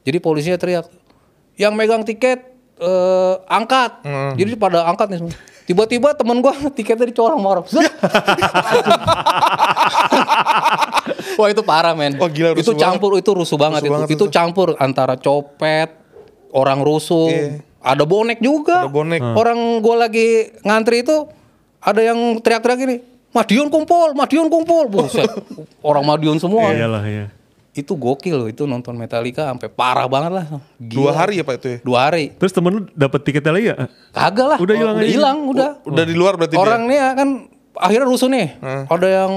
Jadi 0.00 0.18
polisinya 0.18 0.56
teriak, 0.56 0.88
"Yang 1.54 1.72
megang 1.74 2.02
tiket 2.02 2.40
eh, 2.76 3.34
angkat. 3.44 4.00
Jadi 4.34 4.56
pada 4.56 4.88
angkat 4.88 5.12
nih 5.12 5.18
semua. 5.20 5.36
Tiba-tiba 5.62 6.16
temen 6.16 6.40
gua 6.40 6.56
tiketnya 6.76 7.06
dicolong 7.06 7.36
sama 7.36 7.48
orang. 7.54 7.66
Wah 11.36 11.48
itu 11.48 11.62
parah 11.62 11.92
men. 11.92 12.16
Wah, 12.16 12.28
gila, 12.28 12.52
itu 12.52 12.72
campur 12.74 13.16
itu 13.16 13.30
rusuh 13.30 13.56
banget 13.56 13.80
Rusuh 13.80 13.86
itu. 13.86 13.94
banget 13.94 14.08
itu 14.12 14.24
campur 14.28 14.68
antara 14.76 15.16
copet, 15.16 15.92
orang 16.50 16.80
rusuh, 16.80 17.28
Iya. 17.28 17.60
ada 17.80 18.04
bonek 18.04 18.40
juga. 18.40 18.84
Ada 18.84 18.92
bonek. 18.92 19.20
Orang 19.22 19.58
gua 19.80 20.08
lagi 20.08 20.48
ngantri 20.60 21.00
itu 21.00 21.28
ada 21.80 22.00
yang 22.00 22.18
teriak-teriak 22.40 22.78
gini, 22.78 22.96
Madiun 23.30 23.70
kumpul, 23.70 24.10
Madiun 24.12 24.50
kumpul. 24.50 24.90
Buset. 24.90 25.30
orang 25.86 26.02
Madiun 26.02 26.38
semua. 26.42 26.74
Iyalah 26.74 27.04
ya. 27.06 27.26
Itu 27.70 27.94
gokil 27.94 28.34
loh 28.34 28.48
itu 28.50 28.66
nonton 28.66 28.98
Metallica 28.98 29.46
sampai 29.46 29.70
parah 29.70 30.10
banget 30.10 30.42
lah. 30.42 30.46
Gila. 30.82 30.90
Dua 30.90 31.10
hari 31.14 31.38
ya 31.38 31.44
Pak 31.46 31.54
itu 31.62 31.68
ya? 31.70 31.78
Dua 31.86 31.98
hari. 32.10 32.34
Terus 32.34 32.50
temen 32.50 32.70
lu 32.74 32.80
dapet 32.98 33.22
tiketnya 33.22 33.52
lagi 33.54 33.66
ya? 33.70 33.76
Kagak 34.10 34.46
lah. 34.50 34.58
Udah 34.58 34.74
hilang 34.74 34.94
udah 34.98 35.06
aja. 35.06 35.14
hilang, 35.14 35.38
udah. 35.46 35.70
Udah 35.86 36.04
di 36.04 36.14
luar 36.18 36.34
berarti 36.34 36.58
Orang 36.58 36.90
nih 36.90 36.98
ya 36.98 37.08
kan 37.14 37.28
akhirnya 37.78 38.06
rusuh 38.10 38.26
nih. 38.26 38.58
Ada 38.90 39.06
yang 39.06 39.32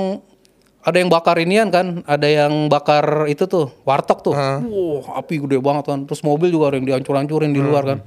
ada 0.83 0.97
yang 0.99 1.07
bakar 1.07 1.39
inian 1.39 1.69
kan, 1.71 2.03
ada 2.03 2.27
yang 2.27 2.67
bakar 2.67 3.29
itu 3.31 3.47
tuh 3.47 3.71
warteg 3.87 4.19
tuh. 4.19 4.33
Wah, 4.35 5.21
api 5.21 5.39
gede 5.45 5.61
banget 5.61 5.93
kan. 5.93 6.03
Terus 6.09 6.25
mobil 6.25 6.49
juga 6.49 6.73
ada 6.73 6.81
yang 6.81 6.89
dihancur-hancurin 6.89 7.53
di 7.53 7.61
luar 7.61 7.85
kan. 7.85 7.99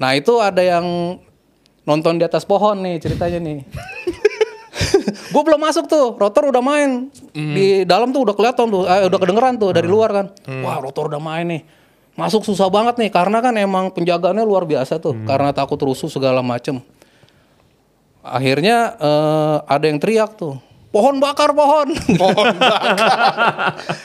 Nah, 0.00 0.16
itu 0.16 0.40
ada 0.40 0.62
yang 0.64 1.18
nonton 1.84 2.16
di 2.16 2.24
atas 2.24 2.48
pohon 2.48 2.80
nih 2.80 3.02
ceritanya 3.02 3.36
nih. 3.42 3.58
gue 5.34 5.42
belum 5.42 5.60
masuk 5.60 5.84
tuh, 5.86 6.14
rotor 6.14 6.48
udah 6.48 6.62
main 6.62 7.10
di 7.32 7.82
dalam 7.82 8.10
tuh 8.10 8.24
udah 8.26 8.34
kelihatan 8.34 8.66
tuh, 8.70 8.84
eh, 8.86 9.06
udah 9.06 9.18
kedengeran 9.18 9.54
tuh 9.58 9.70
dari 9.74 9.88
luar 9.88 10.10
kan. 10.12 10.26
Wah 10.62 10.78
rotor 10.78 11.10
udah 11.10 11.22
main 11.22 11.46
nih, 11.46 11.62
masuk 12.14 12.46
susah 12.46 12.70
banget 12.70 12.98
nih 12.98 13.10
karena 13.10 13.42
kan 13.42 13.54
emang 13.56 13.90
penjagaannya 13.90 14.44
luar 14.46 14.64
biasa 14.64 14.98
tuh, 14.98 15.14
karena 15.26 15.50
takut 15.50 15.78
rusuh 15.78 16.08
segala 16.08 16.40
macem. 16.40 16.78
Akhirnya 18.24 18.96
eh, 18.96 19.56
ada 19.68 19.84
yang 19.84 20.00
teriak 20.00 20.38
tuh, 20.38 20.56
pohon 20.88 21.18
bakar 21.18 21.52
pohon. 21.52 21.92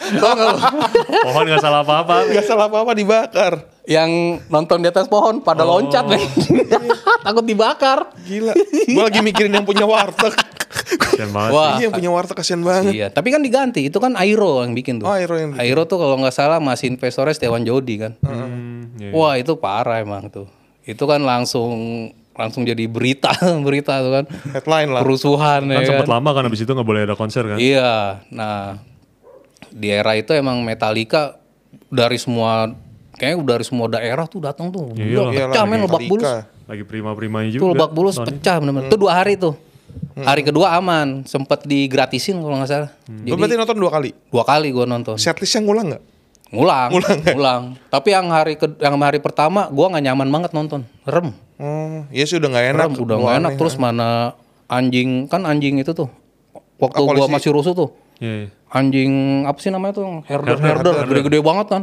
Pohon 0.10 0.36
nggak 0.36 0.52
lu? 0.58 0.60
Pohon 1.22 1.44
gak 1.46 1.62
salah 1.62 1.86
apa-apa. 1.86 2.26
Gak 2.34 2.46
salah 2.50 2.66
apa-apa 2.66 2.98
dibakar. 2.98 3.54
yang 3.90 4.38
nonton 4.54 4.86
di 4.86 4.88
atas 4.90 5.10
pohon 5.10 5.42
pada 5.42 5.66
loncat 5.66 6.06
nih, 6.06 6.22
takut 7.26 7.42
dibakar. 7.42 8.14
Gila. 8.22 8.54
Gue 8.86 9.02
lagi 9.02 9.22
mikirin 9.26 9.50
yang 9.50 9.66
punya 9.66 9.86
warteg. 9.90 10.30
Kasian 10.70 11.34
banget. 11.34 11.52
Wah, 11.52 11.76
Iya 11.76 11.90
yang 11.90 11.94
punya 11.94 12.10
warteg 12.10 12.38
kasihan 12.38 12.62
banget. 12.62 12.94
Iya, 12.94 13.08
tapi 13.10 13.34
kan 13.34 13.42
diganti. 13.42 13.90
Itu 13.90 13.98
kan 13.98 14.14
Airo 14.14 14.62
yang 14.62 14.78
bikin 14.78 15.02
tuh. 15.02 15.10
Oh, 15.10 15.14
Airo 15.14 15.36
yang 15.36 15.54
bikin. 15.54 15.62
Airo 15.66 15.84
tuh 15.84 15.98
kalau 15.98 16.16
nggak 16.18 16.32
salah 16.32 16.62
masih 16.62 16.94
investornya 16.94 17.34
Setiawan 17.34 17.66
Jodi 17.66 17.96
kan. 17.98 18.14
Hmm, 18.22 18.94
iya. 19.02 19.10
Wah 19.12 19.34
itu 19.36 19.58
parah 19.58 19.98
emang 19.98 20.30
tuh. 20.30 20.46
Itu 20.86 21.06
kan 21.06 21.22
langsung 21.22 21.74
langsung 22.34 22.64
jadi 22.64 22.86
berita 22.86 23.34
berita 23.68 24.00
tuh 24.00 24.12
kan. 24.14 24.26
Headline 24.54 24.90
lah. 24.90 25.02
Kerusuhan 25.02 25.62
Kan 25.66 25.82
ya 25.82 25.86
sempet 25.86 26.06
kan. 26.06 26.14
lama 26.22 26.30
kan 26.32 26.44
abis 26.46 26.62
itu 26.62 26.72
gak 26.72 26.88
boleh 26.88 27.02
ada 27.04 27.18
konser 27.18 27.44
kan? 27.44 27.58
Iya. 27.58 28.24
Nah 28.30 28.78
di 29.70 29.88
era 29.90 30.14
itu 30.14 30.32
emang 30.34 30.62
Metallica 30.62 31.38
dari 31.90 32.18
semua 32.18 32.70
kayaknya 33.14 33.44
dari 33.44 33.66
semua 33.66 33.86
daerah 33.90 34.26
tuh 34.26 34.40
datang 34.40 34.70
tuh. 34.70 34.94
Iyalah. 34.94 35.34
Gila, 35.34 35.46
pecah 35.52 35.64
men 35.66 35.80
lebak 35.84 36.02
bulus. 36.06 36.24
Metallica. 36.24 36.68
Lagi 36.70 36.84
prima-primanya 36.86 37.50
juga. 37.50 37.62
Tuh 37.66 37.70
lebak 37.74 37.92
bulus 37.92 38.16
pecah 38.16 38.56
bener-bener. 38.62 38.88
Itu 38.88 38.98
dua 38.98 39.14
hari 39.18 39.34
tuh. 39.36 39.58
Hari 40.16 40.44
kedua 40.44 40.76
aman, 40.76 41.24
sempet 41.24 41.64
digratisin 41.64 42.38
kalau 42.38 42.56
nggak 42.56 42.68
salah. 42.68 42.92
Lu 43.08 43.24
Jadi 43.26 43.40
berarti 43.40 43.56
nonton 43.56 43.78
dua 43.78 43.88
kali? 43.90 44.10
dua 44.28 44.44
kali 44.44 44.68
gua 44.70 44.84
nonton. 44.84 45.16
Setlistnya 45.16 45.62
ngulang 45.62 45.86
nggak? 45.90 46.04
Ngulang, 46.50 46.90
ngulang. 47.30 47.64
Tapi 47.88 48.10
yang 48.10 48.28
hari 48.28 48.54
ke, 48.54 48.68
yang 48.78 48.98
hari 48.98 49.18
pertama 49.18 49.70
gua 49.70 49.88
nggak 49.90 50.04
nyaman 50.04 50.28
banget 50.30 50.52
nonton. 50.52 50.84
Rem. 51.04 51.32
Oh, 51.56 52.04
iya 52.10 52.24
sih 52.24 52.36
udah 52.36 52.50
nggak 52.50 52.66
enak. 52.70 52.84
Rem 52.84 52.94
udah 52.98 53.16
nggak 53.16 53.36
enak 53.38 53.52
terus 53.56 53.76
mana 53.76 54.34
anjing 54.66 55.26
kan 55.26 55.44
anjing 55.44 55.78
itu 55.78 55.94
tuh. 55.94 56.10
Waktu 56.76 56.96
Ah, 56.96 57.06
gua 57.06 57.16
polisi. 57.24 57.32
masih 57.32 57.50
rusuh 57.52 57.72
tuh. 57.74 57.90
Iya, 58.20 58.34
iya. 58.36 58.48
Anjing 58.68 59.12
apa 59.46 59.58
sih 59.58 59.70
namanya 59.70 59.94
tuh? 59.96 60.04
Herder 60.26 60.58
herder 60.58 60.96
gede-gede 61.06 61.40
banget 61.40 61.68
kan. 61.70 61.82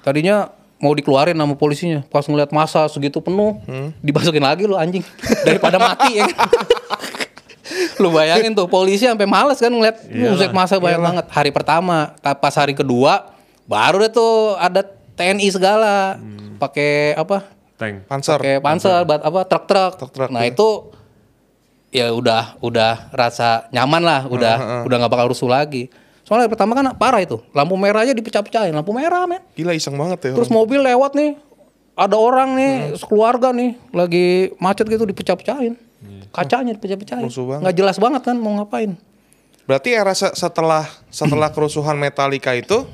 Tadinya 0.00 0.54
mau 0.76 0.92
dikeluarin 0.92 1.34
sama 1.34 1.56
polisinya. 1.56 2.06
Pas 2.06 2.22
ngeliat 2.22 2.52
masa 2.52 2.86
segitu 2.86 3.18
penuh, 3.18 3.58
dimasukin 3.98 4.40
lagi 4.40 4.64
lu 4.64 4.76
anjing 4.76 5.02
daripada 5.42 5.76
mati 5.76 6.14
ya. 6.16 6.28
kan? 6.28 6.46
lu 8.02 8.08
bayangin 8.14 8.52
tuh 8.54 8.66
polisi 8.70 9.04
sampai 9.06 9.26
males 9.26 9.58
kan 9.58 9.72
ngeliat 9.72 10.06
musik 10.08 10.50
masa 10.54 10.78
banyak 10.78 11.00
banget. 11.02 11.26
Hari 11.30 11.50
pertama, 11.50 12.14
ta- 12.22 12.38
pas 12.38 12.54
hari 12.54 12.72
kedua 12.72 13.32
baru 13.66 14.00
deh 14.02 14.12
tuh 14.14 14.54
ada 14.56 14.86
TNI 15.18 15.48
segala. 15.50 16.20
Pakai 16.56 17.12
apa? 17.18 17.44
Tank. 17.76 18.08
Panser. 18.08 18.40
pakai 18.40 18.56
panser, 18.64 19.04
bat 19.04 19.20
apa 19.20 19.40
truk-truk. 19.44 19.92
Truk-truk, 20.00 20.30
nah 20.32 20.48
iya. 20.48 20.52
itu 20.56 20.68
ya 21.92 22.08
udah 22.08 22.56
udah 22.64 23.12
rasa 23.12 23.68
nyaman 23.68 24.00
lah, 24.00 24.20
udah 24.24 24.84
udah 24.88 24.96
nggak 24.96 25.12
bakal 25.12 25.28
rusuh 25.28 25.48
lagi. 25.48 25.92
Soalnya 26.24 26.50
pertama 26.50 26.74
kan 26.74 26.90
parah 26.98 27.22
itu, 27.22 27.38
lampu 27.54 27.78
merah 27.78 28.02
aja 28.02 28.10
dipecah-pecahin, 28.10 28.74
lampu 28.74 28.90
merah 28.90 29.28
men. 29.30 29.44
Gila 29.54 29.76
iseng 29.76 29.94
banget 29.94 30.32
ya. 30.32 30.32
Terus 30.34 30.50
mobil 30.50 30.82
lewat 30.82 31.14
nih, 31.14 31.38
ada 31.94 32.16
orang 32.18 32.58
nih, 32.58 32.98
sekeluarga 32.98 33.54
nih, 33.54 33.78
lagi 33.94 34.50
macet 34.58 34.90
gitu 34.90 35.06
dipecah-pecahin. 35.06 35.78
Kacanya 36.30 36.72
dipecah-pecahin. 36.72 37.24
Rusuh 37.24 37.44
banget. 37.44 37.62
Nggak 37.62 37.76
jelas 37.76 37.96
banget 37.96 38.22
kan 38.22 38.36
mau 38.36 38.52
ngapain. 38.54 38.94
Berarti 39.64 39.90
era 39.90 40.12
se- 40.12 40.32
setelah 40.32 40.82
setelah 41.08 41.50
kerusuhan 41.50 41.94
Metallica 41.94 42.52
itu 42.52 42.86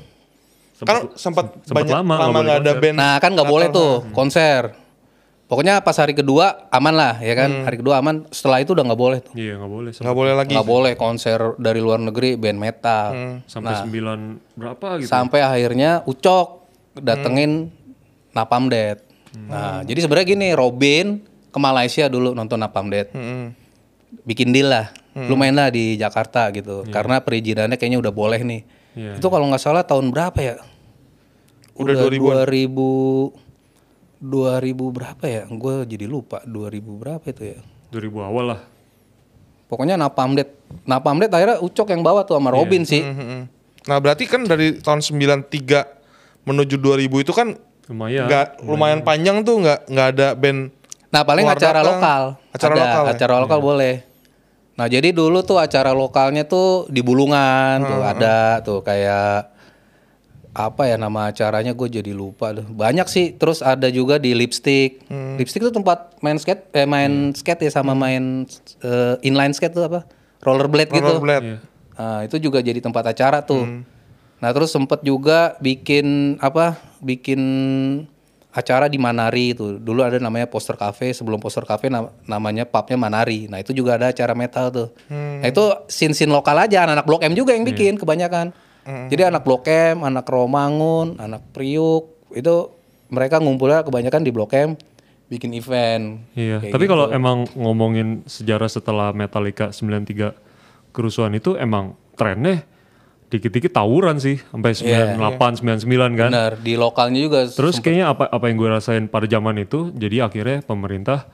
kan 0.79 1.07
sempat 1.13 1.53
sempet 1.63 1.85
banyak 1.87 1.95
lama 1.95 2.13
lama 2.13 2.19
nggak 2.19 2.27
boleh 2.27 2.43
nggak 2.43 2.57
ada 2.57 2.65
konser. 2.67 2.81
band. 2.83 2.95
Nah 2.97 3.15
kan 3.17 3.29
nggak 3.31 3.47
boleh 3.47 3.67
tuh 3.69 3.91
konser. 4.11 4.61
Pokoknya 5.43 5.79
pas 5.79 5.93
hari 5.93 6.11
kedua 6.11 6.65
aman 6.67 6.91
lah 6.91 7.13
ya 7.19 7.33
kan. 7.35 7.49
Hari 7.63 7.77
kedua 7.77 8.01
aman. 8.01 8.25
Setelah 8.27 8.57
itu 8.57 8.73
udah 8.73 8.83
nggak 8.83 8.97
boleh 8.97 9.19
tuh. 9.21 9.33
Iya 9.33 9.53
gak 9.55 9.69
boleh. 9.69 9.91
Nggak 9.93 10.17
boleh 10.17 10.33
lagi. 10.33 10.51
nggak 10.51 10.67
boleh 10.67 10.93
konser 10.93 11.39
dari 11.55 11.79
luar 11.79 11.99
negeri 11.99 12.35
band 12.35 12.57
metal 12.57 13.05
Sampai 13.45 13.73
sembilan 13.77 14.19
berapa 14.53 14.87
gitu. 14.97 15.07
sampai 15.07 15.39
akhirnya 15.39 16.01
Ucok 16.03 16.47
datengin 16.95 17.69
Napalm 18.31 18.65
Death 18.65 19.01
nah 19.33 19.81
jadi 19.81 19.97
sebenarnya 19.99 20.27
gini 20.27 20.47
Robin 20.53 21.17
ke 21.53 21.59
Malaysia 21.61 22.09
dulu 22.09 22.33
nonton 22.33 22.57
Napalm 22.57 22.89
Death. 22.89 23.13
Mm-mm. 23.13 23.53
bikin 24.25 24.53
deal 24.53 24.69
lah. 24.69 24.93
Lumayan 25.13 25.57
lah 25.57 25.69
di 25.69 25.93
Jakarta 25.93 26.49
gitu. 26.49 26.85
Karena 26.89 27.21
perizinannya 27.21 27.77
kayaknya 27.77 28.01
udah 28.01 28.13
boleh 28.13 28.41
nih. 28.41 28.61
Iya. 28.93 29.17
itu 29.17 29.25
kalau 29.25 29.49
nggak 29.49 29.57
salah 29.61 29.81
tahun 29.81 30.13
berapa 30.13 30.37
ya? 30.37 30.61
Udah 31.73 31.97
2000 31.97 32.45
2000 34.21 34.93
berapa 34.93 35.25
ya? 35.25 35.49
Gue 35.49 35.75
jadi 35.89 36.05
lupa 36.05 36.45
2000 36.45 37.01
berapa 37.01 37.25
itu 37.25 37.57
ya? 37.57 37.59
2000 37.89 38.29
awal 38.29 38.45
lah. 38.53 38.61
pokoknya 39.65 39.97
Napalm 39.97 40.37
Death. 40.37 40.53
Napalm 40.85 41.17
Death 41.17 41.33
akhirnya 41.33 41.57
Ucok 41.57 41.89
yang 41.89 42.05
bawa 42.05 42.21
tuh 42.21 42.37
sama 42.37 42.53
Robin 42.53 42.85
sih. 42.85 43.01
Mm-mm. 43.01 43.49
Nah 43.89 43.97
berarti 43.97 44.29
kan 44.29 44.45
dari 44.45 44.77
tahun 44.77 45.01
93 45.01 45.49
menuju 46.45 46.77
2000 46.77 47.25
itu 47.25 47.33
kan 47.33 47.57
Lumayan. 47.89 48.29
nggak 48.29 48.63
lumayan 48.63 49.01
panjang 49.01 49.41
tuh 49.41 49.57
nggak 49.65 49.89
nggak 49.89 50.07
ada 50.13 50.27
band. 50.37 50.69
Nah 51.13 51.21
paling 51.21 51.45
Luar 51.45 51.57
acara 51.61 51.79
datang. 51.79 51.89
lokal. 51.93 52.21
Acara 52.49 52.73
Ada, 52.73 52.81
lokal 52.81 53.03
ya? 53.05 53.11
Acara 53.13 53.33
lokal 53.37 53.59
boleh. 53.61 53.95
Nah 54.73 54.85
jadi 54.89 55.13
dulu 55.13 55.45
tuh 55.45 55.61
acara 55.61 55.93
lokalnya 55.93 56.43
tuh 56.49 56.89
di 56.89 57.05
Bulungan 57.05 57.85
tuh 57.85 58.01
ada 58.01 58.57
tuh 58.65 58.81
kayak 58.81 59.53
apa 60.53 60.85
ya 60.85 61.01
nama 61.01 61.33
acaranya 61.33 61.73
gue 61.73 61.87
jadi 62.01 62.13
lupa 62.13 62.53
tuh. 62.53 62.65
Banyak 62.65 63.05
sih. 63.09 63.37
Terus 63.37 63.61
ada 63.61 63.89
juga 63.93 64.17
di 64.17 64.33
Lipstick. 64.33 65.05
Lipstick 65.37 65.61
tuh 65.69 65.73
tempat 65.73 66.17
main 66.21 66.37
skate, 66.41 66.73
eh 66.73 66.89
main 66.89 67.33
skate 67.37 67.69
ya 67.69 67.71
sama 67.73 67.93
main 67.93 68.49
eh, 68.81 69.15
inline 69.21 69.53
skate 69.53 69.73
tuh 69.73 69.85
apa? 69.85 70.05
Rollerblade 70.41 70.89
gitu. 70.93 71.05
Rollerblade. 71.05 71.45
Iya. 71.45 71.57
Nah, 71.93 72.19
itu 72.25 72.41
juga 72.41 72.57
jadi 72.61 72.81
tempat 72.81 73.05
acara 73.13 73.45
tuh. 73.45 73.85
Nah, 74.41 74.49
terus 74.51 74.73
sempet 74.73 75.05
juga 75.05 75.55
bikin 75.61 76.37
apa? 76.41 76.77
Bikin 77.01 77.41
acara 78.53 78.85
di 78.85 79.01
Manari 79.01 79.57
itu. 79.57 79.81
Dulu 79.81 80.05
ada 80.05 80.21
namanya 80.21 80.45
Poster 80.45 80.77
Cafe, 80.77 81.09
sebelum 81.11 81.41
Poster 81.41 81.65
Cafe 81.65 81.89
na- 81.89 82.13
namanya 82.29 82.69
pubnya 82.69 82.95
Manari. 82.95 83.49
Nah, 83.49 83.57
itu 83.57 83.73
juga 83.73 83.97
ada 83.97 84.13
acara 84.13 84.37
metal 84.37 84.69
tuh. 84.69 84.87
Nah, 85.09 85.49
itu 85.49 85.63
sin-sin 85.89 86.29
lokal 86.29 86.61
aja, 86.61 86.85
anak-anak 86.85 87.05
Blok 87.09 87.21
M 87.25 87.33
juga 87.33 87.57
yang 87.57 87.65
bikin 87.65 87.97
kebanyakan. 87.97 88.53
Jadi 88.83 89.21
anak 89.25 89.41
Blok 89.41 89.65
M, 89.65 90.05
anak 90.05 90.27
Romangun, 90.29 91.17
anak 91.17 91.41
Priuk, 91.55 92.29
itu 92.35 92.69
mereka 93.09 93.41
ngumpulnya 93.41 93.81
kebanyakan 93.81 94.21
di 94.21 94.31
Blok 94.31 94.53
M 94.53 94.77
bikin 95.31 95.49
event. 95.57 96.21
Iya, 96.37 96.61
tapi 96.61 96.85
gitu. 96.85 96.93
kalau 96.93 97.09
emang 97.09 97.49
ngomongin 97.57 98.21
sejarah 98.29 98.69
setelah 98.69 99.09
Metallica 99.15 99.73
93 99.73 100.35
kerusuhan 100.93 101.33
itu 101.33 101.57
emang 101.57 101.97
trennya 102.13 102.61
dikit-dikit 103.33 103.73
tawuran 103.73 104.21
sih 104.21 104.37
sampai 104.37 104.77
98 104.77 105.65
99 105.65 105.89
kan. 106.13 106.29
Benar, 106.29 106.53
di 106.61 106.77
lokalnya 106.77 107.19
juga 107.25 107.39
Terus 107.49 107.81
kayaknya 107.81 108.13
apa 108.13 108.29
apa 108.29 108.45
yang 108.45 108.61
gue 108.61 108.69
rasain 108.69 109.09
pada 109.09 109.25
zaman 109.25 109.57
itu 109.57 109.89
jadi 109.97 110.29
akhirnya 110.29 110.61
pemerintah 110.61 111.25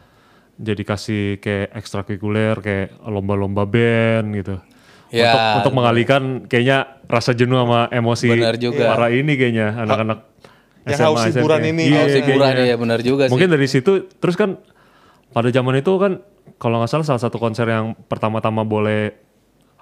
jadi 0.55 0.83
kasih 0.83 1.43
kayak 1.43 1.75
ekstrakurikuler 1.75 2.55
kayak 2.63 2.95
lomba-lomba 3.03 3.67
band 3.67 4.31
gitu. 4.35 4.55
Ya, 5.09 5.33
untuk 5.33 5.41
untuk 5.65 5.73
mengalihkan 5.81 6.45
kayaknya 6.45 7.01
rasa 7.09 7.33
jenuh 7.33 7.57
sama 7.65 7.89
emosi 7.89 8.29
Benar 8.29 8.55
juga. 8.61 8.93
para 8.93 9.09
ini 9.09 9.33
kayaknya 9.35 9.73
anak-anak 9.75 10.19
Yang 10.85 10.99
SMA, 11.01 11.05
haus 11.09 11.21
hiburan 11.27 11.59
SMP. 11.59 11.71
ini. 11.73 11.83
Iya, 11.89 11.99
Haus 11.99 12.13
hiburan 12.15 12.53
ya 12.61 12.75
benar 12.77 12.99
juga 13.03 13.23
sih. 13.27 13.31
Mungkin 13.33 13.49
dari 13.51 13.67
situ 13.67 13.91
terus 14.21 14.37
kan 14.37 14.61
pada 15.33 15.49
zaman 15.49 15.81
itu 15.81 15.91
kan 15.97 16.21
kalau 16.61 16.79
nggak 16.81 16.89
salah 16.89 17.05
salah 17.05 17.21
satu 17.21 17.37
konser 17.41 17.65
yang 17.67 17.97
pertama-tama 18.07 18.61
boleh 18.63 19.28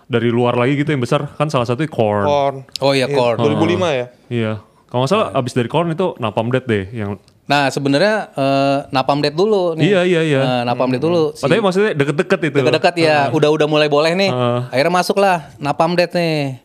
dari 0.07 0.31
luar 0.31 0.55
lagi 0.55 0.79
gitu 0.79 0.89
yang 0.95 1.03
besar 1.03 1.27
kan 1.35 1.51
salah 1.51 1.67
satu 1.67 1.83
Korn. 1.87 2.25
Korn. 2.25 2.55
Oh 2.79 2.95
iya, 2.95 3.11
Korn. 3.11 3.37
2005 3.39 3.91
ya. 3.91 4.05
Iya. 4.31 4.53
Kalau 4.87 5.03
nggak 5.03 5.11
salah 5.11 5.27
abis 5.35 5.53
dari 5.53 5.67
Korn 5.67 5.91
itu 5.91 6.15
Napalm 6.17 6.47
Death 6.47 6.67
deh 6.67 6.87
yang 6.95 7.19
Nah, 7.47 7.71
sebenarnya 7.71 8.27
eh, 8.35 8.77
Napalm 8.91 9.23
Death 9.23 9.39
dulu 9.39 9.79
nih. 9.79 9.87
Iya 9.87 10.01
iya 10.03 10.21
iya. 10.27 10.41
Nah, 10.43 10.61
Napalm 10.67 10.91
Death 10.91 11.03
dulu. 11.07 11.31
Si 11.31 11.47
Padahal 11.47 11.63
maksudnya 11.63 11.91
deket-deket 11.95 12.39
itu. 12.51 12.55
dekat-dekat 12.59 12.95
ya, 12.99 13.17
udah 13.31 13.49
udah 13.55 13.67
mulai 13.71 13.87
boleh 13.87 14.11
nih. 14.19 14.31
Heeh. 14.35 14.59
Akhirnya 14.67 14.93
masuklah 14.99 15.37
Napalm 15.55 15.95
Death 15.95 16.11
nih. 16.11 16.59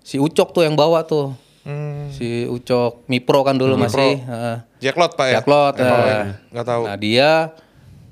Si 0.00 0.16
Ucok 0.16 0.56
tuh 0.56 0.64
yang 0.64 0.72
bawa 0.72 1.04
tuh. 1.04 1.36
Hmm. 1.68 2.08
Si 2.10 2.48
Ucok 2.48 3.04
Mipro 3.12 3.44
kan 3.44 3.60
dulu 3.60 3.76
masih. 3.76 4.24
heeh. 4.24 4.56
Jacklot 4.80 5.20
Pak 5.20 5.26
ya. 5.28 5.32
Jacklot. 5.44 5.74
Eh, 5.76 5.84
eh. 5.84 5.92
yang 5.92 6.20
nggak 6.48 6.66
tahu. 6.66 6.82
Nah, 6.88 6.96
dia 6.96 7.30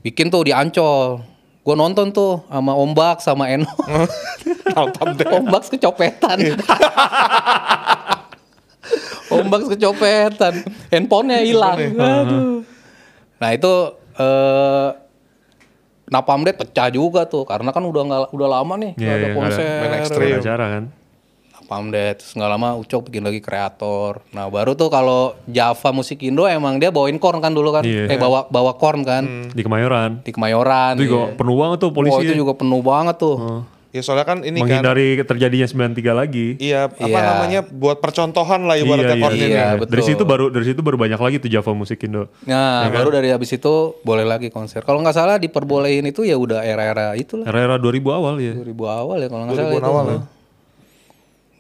bikin 0.05 0.29
tuh 0.29 0.45
di 0.45 0.53
Ancol. 0.53 1.25
Gue 1.61 1.75
nonton 1.77 2.09
tuh 2.11 2.41
sama 2.49 2.73
Ombak 2.73 3.21
sama 3.21 3.53
Eno. 3.53 3.69
Ombak 5.37 5.69
kecopetan. 5.69 6.39
Ombak 9.31 9.63
kecopetan. 9.69 10.55
Handphonenya 10.89 11.39
hilang. 11.45 11.79
Aduh. 11.95 12.65
Nah 13.39 13.51
itu 13.53 13.73
eh 14.17 14.89
Napalm 16.11 16.43
Death 16.43 16.59
pecah 16.59 16.91
juga 16.91 17.23
tuh 17.23 17.47
karena 17.47 17.71
kan 17.71 17.87
udah 17.87 18.03
nggak 18.03 18.23
udah 18.35 18.49
lama 18.51 18.75
nih 18.75 18.93
Iya, 18.99 19.07
ada 19.07 19.15
iya, 19.15 19.15
nggak 19.15 19.31
ada. 19.31 19.39
konser. 19.39 19.79
Ada 19.79 19.97
ekstrim. 20.03 20.35
acara 20.43 20.67
kan. 20.67 20.85
Napalm 21.71 21.95
Death 21.95 22.19
terus 22.19 22.35
nggak 22.35 22.51
lama 22.51 22.75
Ucok 22.75 23.07
bikin 23.07 23.23
lagi 23.23 23.39
kreator. 23.39 24.27
Nah 24.35 24.51
baru 24.51 24.75
tuh 24.75 24.91
kalau 24.91 25.39
Java 25.47 25.95
Musik 25.95 26.19
Indo 26.19 26.43
emang 26.43 26.83
dia 26.83 26.91
bawain 26.91 27.15
korn 27.15 27.39
kan 27.39 27.55
dulu 27.55 27.71
kan, 27.71 27.87
Iya. 27.87 28.11
eh 28.11 28.19
bawa 28.19 28.51
bawa 28.51 28.75
korn 28.75 29.07
kan 29.07 29.47
Di 29.55 29.63
Kemayoran. 29.63 30.19
di 30.27 30.35
Kemayoran. 30.35 30.99
Itu 30.99 31.07
iya. 31.07 31.11
juga 31.15 31.25
penuh 31.39 31.55
banget 31.55 31.79
tuh 31.79 31.91
polisi. 31.95 32.19
Wah 32.19 32.27
itu 32.27 32.35
juga 32.35 32.59
penuh 32.59 32.83
banget 32.83 33.17
tuh. 33.23 33.63
Ya 33.91 34.03
soalnya 34.03 34.23
kan 34.23 34.43
ini 34.43 34.59
kan. 34.59 34.67
menghindari 34.83 35.19
terjadinya 35.23 35.67
93 35.67 36.11
lagi. 36.11 36.59
Iya, 36.59 36.91
apa 36.91 37.07
Iya. 37.07 37.23
namanya 37.27 37.61
buat 37.67 37.99
percontohan 37.99 38.67
lah 38.67 38.75
ibaratnya 38.75 39.15
iya, 39.15 39.23
Korn 39.23 39.35
iya, 39.35 39.39
ini. 39.39 39.51
Iya, 39.51 39.63
iya. 39.63 39.79
betul. 39.79 39.91
Dari 39.95 40.03
situ 40.07 40.23
baru 40.27 40.47
dari 40.51 40.65
situ 40.67 40.81
baru 40.83 40.97
banyak 40.99 41.21
lagi 41.23 41.37
tuh 41.39 41.51
Java 41.51 41.71
Musik 41.71 42.03
Indo. 42.03 42.27
Nah, 42.51 42.87
Iya 42.87 42.91
baru 42.99 43.11
kan? 43.11 43.17
dari 43.23 43.29
habis 43.31 43.51
itu 43.51 43.75
boleh 44.03 44.27
lagi 44.27 44.51
konser. 44.51 44.83
Kalau 44.83 44.99
nggak 44.99 45.15
salah 45.15 45.39
diperbolehin 45.39 46.03
itu 46.03 46.27
ya 46.27 46.35
udah 46.35 46.67
era-era 46.67 47.15
itulah. 47.15 47.47
Era-era 47.47 47.79
2000 47.79 48.11
awal 48.11 48.39
ya. 48.43 48.59
2000 48.59 48.75
awal 48.91 49.19
ya 49.23 49.29
kalau 49.31 49.43
nggak 49.47 49.55
salah 49.55 49.71
2000-an 49.71 49.83
itu. 49.83 49.91
awal 49.95 50.07
ya. 50.11 50.19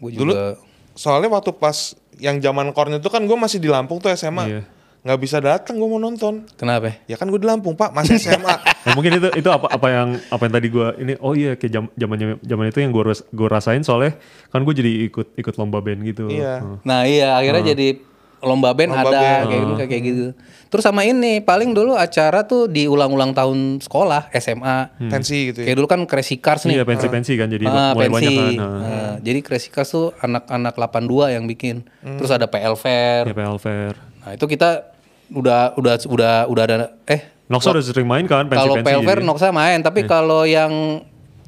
Gue 0.00 0.10
Dulu 0.10 0.32
juga 0.32 0.56
soalnya 0.92 1.30
waktu 1.30 1.54
pas 1.54 1.94
yang 2.16 2.36
zaman 2.36 2.72
Korn 2.72 2.96
itu 2.96 3.06
kan 3.06 3.22
gue 3.22 3.36
masih 3.36 3.56
di 3.56 3.68
Lampung 3.68 3.96
tuh 3.96 4.10
SMA. 4.10 4.44
Iya. 4.46 4.62
Nggak 5.00 5.18
bisa 5.18 5.40
datang 5.40 5.76
gue 5.76 5.88
mau 5.88 5.96
nonton. 5.96 6.44
kenapa? 6.54 6.92
Ya 7.04 7.16
kan 7.16 7.24
gue 7.24 7.36
di 7.36 7.48
Lampung 7.48 7.72
Pak, 7.72 7.92
masih 7.92 8.16
SMA. 8.16 8.52
Nah, 8.80 8.96
mungkin 8.96 9.12
itu 9.12 9.28
itu 9.36 9.48
apa 9.52 9.68
apa 9.68 9.86
yang 9.92 10.08
apa 10.32 10.40
yang 10.40 10.54
tadi 10.56 10.68
gua 10.72 10.96
ini 10.96 11.12
oh 11.20 11.36
iya 11.36 11.52
kayak 11.52 11.68
jam 11.68 11.84
zaman 11.92 12.40
zaman 12.40 12.64
itu 12.64 12.80
yang 12.80 12.88
gua 12.88 13.12
ras- 13.12 13.28
gua 13.28 13.52
rasain 13.52 13.84
soalnya 13.84 14.16
kan 14.48 14.64
gue 14.64 14.72
jadi 14.72 15.04
ikut 15.04 15.36
ikut 15.36 15.54
lomba 15.60 15.84
band 15.84 16.00
gitu. 16.00 16.32
Iya. 16.32 16.64
Heeh. 16.64 16.76
Nah 16.80 17.00
iya 17.04 17.36
akhirnya 17.36 17.76
jadi 17.76 18.00
lomba 18.40 18.72
band 18.72 18.90
Lomba 18.90 19.06
ada 19.06 19.20
band. 19.20 19.44
kayak 19.46 19.62
gitu 19.62 19.82
kayak 19.86 20.02
gitu. 20.02 20.26
Terus 20.66 20.82
sama 20.82 21.02
ini 21.02 21.38
paling 21.38 21.70
dulu 21.70 21.92
acara 21.92 22.42
tuh 22.42 22.66
diulang-ulang 22.66 23.30
tahun 23.30 23.58
sekolah 23.78 24.30
SMA. 24.32 24.76
Pensi 25.06 25.50
gitu 25.50 25.60
ya. 25.60 25.66
Kayak 25.66 25.76
dulu 25.76 25.88
kan 25.88 26.00
Crazy 26.04 26.36
Cars 26.36 26.62
nih. 26.64 26.78
Iya 26.78 26.84
pensi-pensi 26.84 27.32
kan 27.34 27.48
jadi 27.48 27.64
Ah, 27.66 27.90
mulai 27.90 28.06
pensi. 28.06 28.14
banyak 28.16 28.32
kan. 28.32 28.52
Nah, 28.54 28.70
Nah, 28.80 29.14
jadi 29.18 29.38
Crazy 29.40 29.68
Cars 29.68 29.88
tuh 29.88 30.14
anak-anak 30.16 30.74
82 30.74 31.26
yang 31.30 31.44
bikin. 31.44 31.82
Hmm. 32.00 32.16
Terus 32.16 32.30
ada 32.30 32.46
PL 32.46 32.74
Fair. 32.74 33.26
ya 33.26 33.34
PL 33.34 33.58
Fair. 33.58 33.92
Nah, 34.20 34.30
itu 34.32 34.46
kita 34.46 34.94
udah 35.30 35.74
udah 35.74 35.94
udah 36.06 36.32
udah 36.46 36.62
ada 36.64 36.76
eh 37.04 37.22
Noxa 37.46 37.70
udah 37.70 37.82
sering 37.82 38.06
main 38.06 38.24
kan 38.24 38.46
kalau. 38.46 38.78
PL 38.78 39.02
Fair. 39.02 39.20
Noxa 39.20 39.50
main, 39.50 39.78
tapi 39.80 40.06
kalau 40.06 40.46
yang 40.46 41.02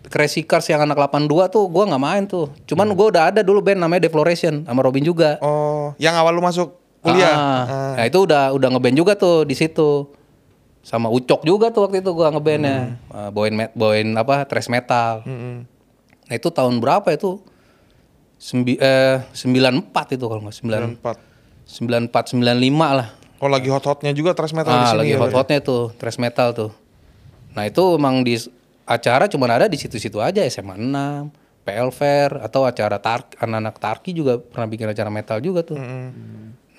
Crazy 0.05 0.43
Cars 0.43 0.67
yang 0.67 0.83
anak 0.83 0.99
82 0.99 1.31
tuh 1.49 1.71
gua 1.71 1.87
nggak 1.87 2.03
main 2.03 2.27
tuh. 2.27 2.51
Cuman 2.67 2.91
gua 2.91 3.07
udah 3.09 3.25
ada 3.31 3.41
dulu 3.41 3.63
band 3.63 3.79
namanya 3.79 4.03
Defloration 4.03 4.67
sama 4.67 4.83
Robin 4.83 5.01
juga. 5.01 5.39
Oh, 5.39 5.95
yang 5.97 6.13
awal 6.13 6.35
lu 6.35 6.43
masuk 6.43 6.82
kuliah. 7.03 7.35
Ah, 7.35 7.95
Nah, 7.95 8.05
itu 8.05 8.19
udah 8.19 8.51
udah 8.51 8.69
ngeband 8.71 8.97
juga 8.97 9.13
tuh 9.13 9.43
di 9.43 9.53
situ. 9.53 10.09
Sama 10.81 11.07
Ucok 11.07 11.43
juga 11.43 11.69
tuh 11.69 11.87
waktu 11.87 12.01
itu 12.01 12.11
gua 12.11 12.31
ngebandnya. 12.31 12.99
Ah, 13.07 13.29
bawain 13.29 13.53
met, 13.53 13.71
bawain 13.73 14.09
apa? 14.13 14.43
Thrash 14.43 14.67
metal. 14.67 15.23
Mm-mm. 15.23 15.67
Nah, 16.25 16.35
itu 16.35 16.49
tahun 16.49 16.79
berapa 16.79 17.07
itu? 17.09 17.39
Sembi, 18.37 18.75
eh, 18.75 19.23
94 19.31 19.87
itu 20.13 20.25
kalau 20.25 20.43
nggak 20.43 20.57
9 20.57 20.91
Empat. 20.93 21.17
94 21.65 22.35
95 22.35 22.59
lah. 22.93 23.09
Oh 23.39 23.47
lagi 23.47 23.67
hot-hotnya 23.67 24.11
juga 24.11 24.35
thrash 24.35 24.51
metal 24.51 24.71
di 24.73 24.79
Ah, 24.81 24.89
sini. 24.89 24.99
lagi 24.99 25.13
ya, 25.13 25.19
hot-hotnya 25.19 25.59
tuh, 25.61 25.91
thrash 25.93 26.19
metal 26.19 26.51
tuh. 26.51 26.71
Nah, 27.53 27.67
itu 27.67 27.83
emang 27.95 28.23
di 28.23 28.35
acara 28.83 29.27
cuma 29.27 29.47
ada 29.47 29.67
di 29.67 29.75
situ-situ 29.75 30.19
aja 30.19 30.43
SMA 30.43 30.75
6, 30.75 31.31
PL 31.63 31.91
Fair 31.91 32.39
atau 32.39 32.63
acara 32.63 32.99
tar 32.99 33.27
anak-anak 33.37 33.77
Tarki 33.79 34.11
juga 34.11 34.39
pernah 34.39 34.67
bikin 34.67 34.87
acara 34.89 35.07
metal 35.09 35.39
juga 35.39 35.63
tuh. 35.63 35.79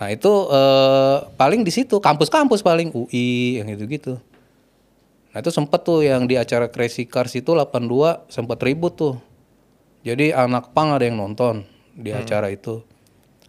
Nah, 0.02 0.10
itu 0.10 0.32
eh, 0.50 1.18
paling 1.38 1.62
di 1.62 1.72
situ, 1.74 2.02
kampus-kampus 2.02 2.66
paling 2.66 2.90
UI 2.94 3.62
yang 3.62 3.70
gitu-gitu. 3.70 4.18
Nah, 5.34 5.38
itu 5.42 5.50
sempet 5.50 5.82
tuh 5.82 6.06
yang 6.06 6.30
di 6.30 6.38
acara 6.38 6.70
Crazy 6.70 7.10
Cars 7.10 7.34
itu 7.34 7.58
82 7.58 8.30
sempet 8.30 8.58
ribut 8.62 8.94
tuh. 8.94 9.16
Jadi 10.06 10.30
anak 10.36 10.76
pang 10.76 10.94
ada 10.94 11.08
yang 11.08 11.18
nonton 11.18 11.66
di 11.96 12.14
acara 12.14 12.52
itu. 12.54 12.86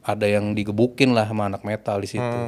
Ada 0.05 0.29
yang 0.29 0.53
digebukin 0.57 1.17
lah 1.17 1.29
sama 1.29 1.49
anak 1.49 1.65
metal 1.65 2.01
di 2.01 2.09
situ. 2.09 2.39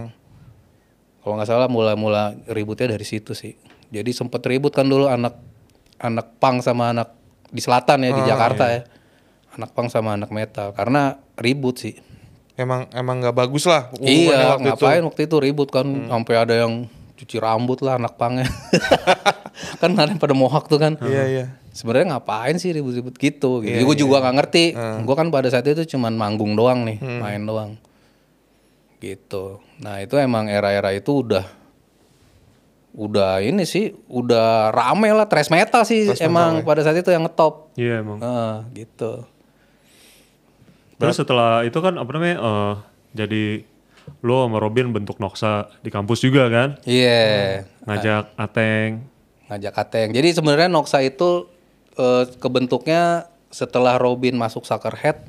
Kalau 1.20 1.34
nggak 1.34 1.48
salah 1.48 1.66
mula-mula 1.66 2.38
ributnya 2.48 2.94
dari 2.94 3.02
situ 3.02 3.34
sih. 3.34 3.58
Jadi 3.90 4.14
sempet 4.14 4.40
ribut 4.46 4.70
kan 4.70 4.86
dulu 4.86 5.10
anak 5.10 5.36
anak 5.98 6.38
pang 6.38 6.62
sama 6.62 6.94
anak 6.94 7.12
di 7.50 7.58
selatan 7.58 8.06
ya 8.06 8.10
di 8.14 8.22
Jakarta 8.24 8.64
ya. 8.70 8.80
Anak 9.58 9.72
pang 9.72 9.90
sama 9.90 10.14
anak 10.14 10.30
metal 10.30 10.70
karena 10.72 11.18
ribut 11.36 11.82
sih. 11.82 11.98
Emang 12.56 12.88
emang 12.96 13.20
nggak 13.20 13.36
bagus 13.36 13.68
lah. 13.68 13.92
Iya, 14.00 14.56
waktu 14.56 14.72
itu. 14.72 14.80
ngapain 14.80 15.02
waktu 15.04 15.20
itu 15.28 15.36
ribut 15.44 15.68
kan 15.68 15.84
sampai 15.84 16.34
ada 16.40 16.54
yang 16.56 16.88
cuci 17.16 17.36
rambut 17.36 17.84
lah 17.84 18.00
anak 18.00 18.16
pangnya. 18.16 18.48
kan 19.80 19.92
ada 19.92 20.08
yang 20.08 20.20
pada 20.20 20.32
mohak 20.32 20.64
tuh 20.64 20.80
kan. 20.80 20.96
Iya 21.04 21.24
iya. 21.28 21.44
Sebenarnya 21.76 22.16
ngapain 22.16 22.56
sih 22.56 22.72
ribut-ribut 22.72 23.20
gitu? 23.20 23.60
gitu. 23.60 23.84
gue 23.84 23.96
juga 24.00 24.24
nggak 24.24 24.36
ngerti. 24.40 24.64
Gue 25.04 25.14
kan 25.14 25.28
pada 25.28 25.52
saat 25.52 25.68
itu 25.68 25.84
cuman 25.96 26.16
manggung 26.16 26.56
doang 26.56 26.88
nih, 26.88 26.96
main 26.96 27.44
doang. 27.44 27.76
Gitu. 29.04 29.60
Nah 29.84 30.00
itu 30.00 30.16
emang 30.16 30.48
era-era 30.48 30.96
itu 30.96 31.20
udah 31.20 31.44
udah 32.96 33.44
ini 33.44 33.68
sih 33.68 33.92
udah 34.08 34.72
rame 34.72 35.12
lah 35.12 35.28
thrash 35.28 35.52
metal 35.52 35.84
sih 35.84 36.08
emang 36.16 36.64
pada 36.64 36.80
saat 36.80 36.96
itu 36.96 37.12
yang 37.12 37.28
ngetop. 37.28 37.68
Iya 37.76 38.00
emang. 38.00 38.18
Heeh, 38.24 38.54
gitu. 38.72 39.28
Terus 40.96 41.16
setelah 41.16 41.62
itu 41.62 41.78
kan 41.78 41.96
apa 41.96 42.10
namanya 42.12 42.36
eh, 42.40 42.74
jadi 43.12 43.44
lo 44.22 44.46
sama 44.46 44.62
Robin 44.62 44.94
bentuk 44.94 45.18
Noxa 45.18 45.66
di 45.82 45.90
kampus 45.90 46.22
juga 46.22 46.46
kan? 46.48 46.68
Iya. 46.86 47.66
Ngajak 47.84 48.24
Ateng. 48.38 48.90
ngajak 49.46 49.74
Ateng. 49.78 50.08
Jadi 50.10 50.28
sebenarnya 50.34 50.66
Noxa 50.66 51.02
itu 51.02 51.46
eh, 51.94 52.24
kebentuknya 52.38 53.26
setelah 53.50 53.96
Robin 53.96 54.34
masuk 54.34 54.66
Suckerhead, 54.66 55.22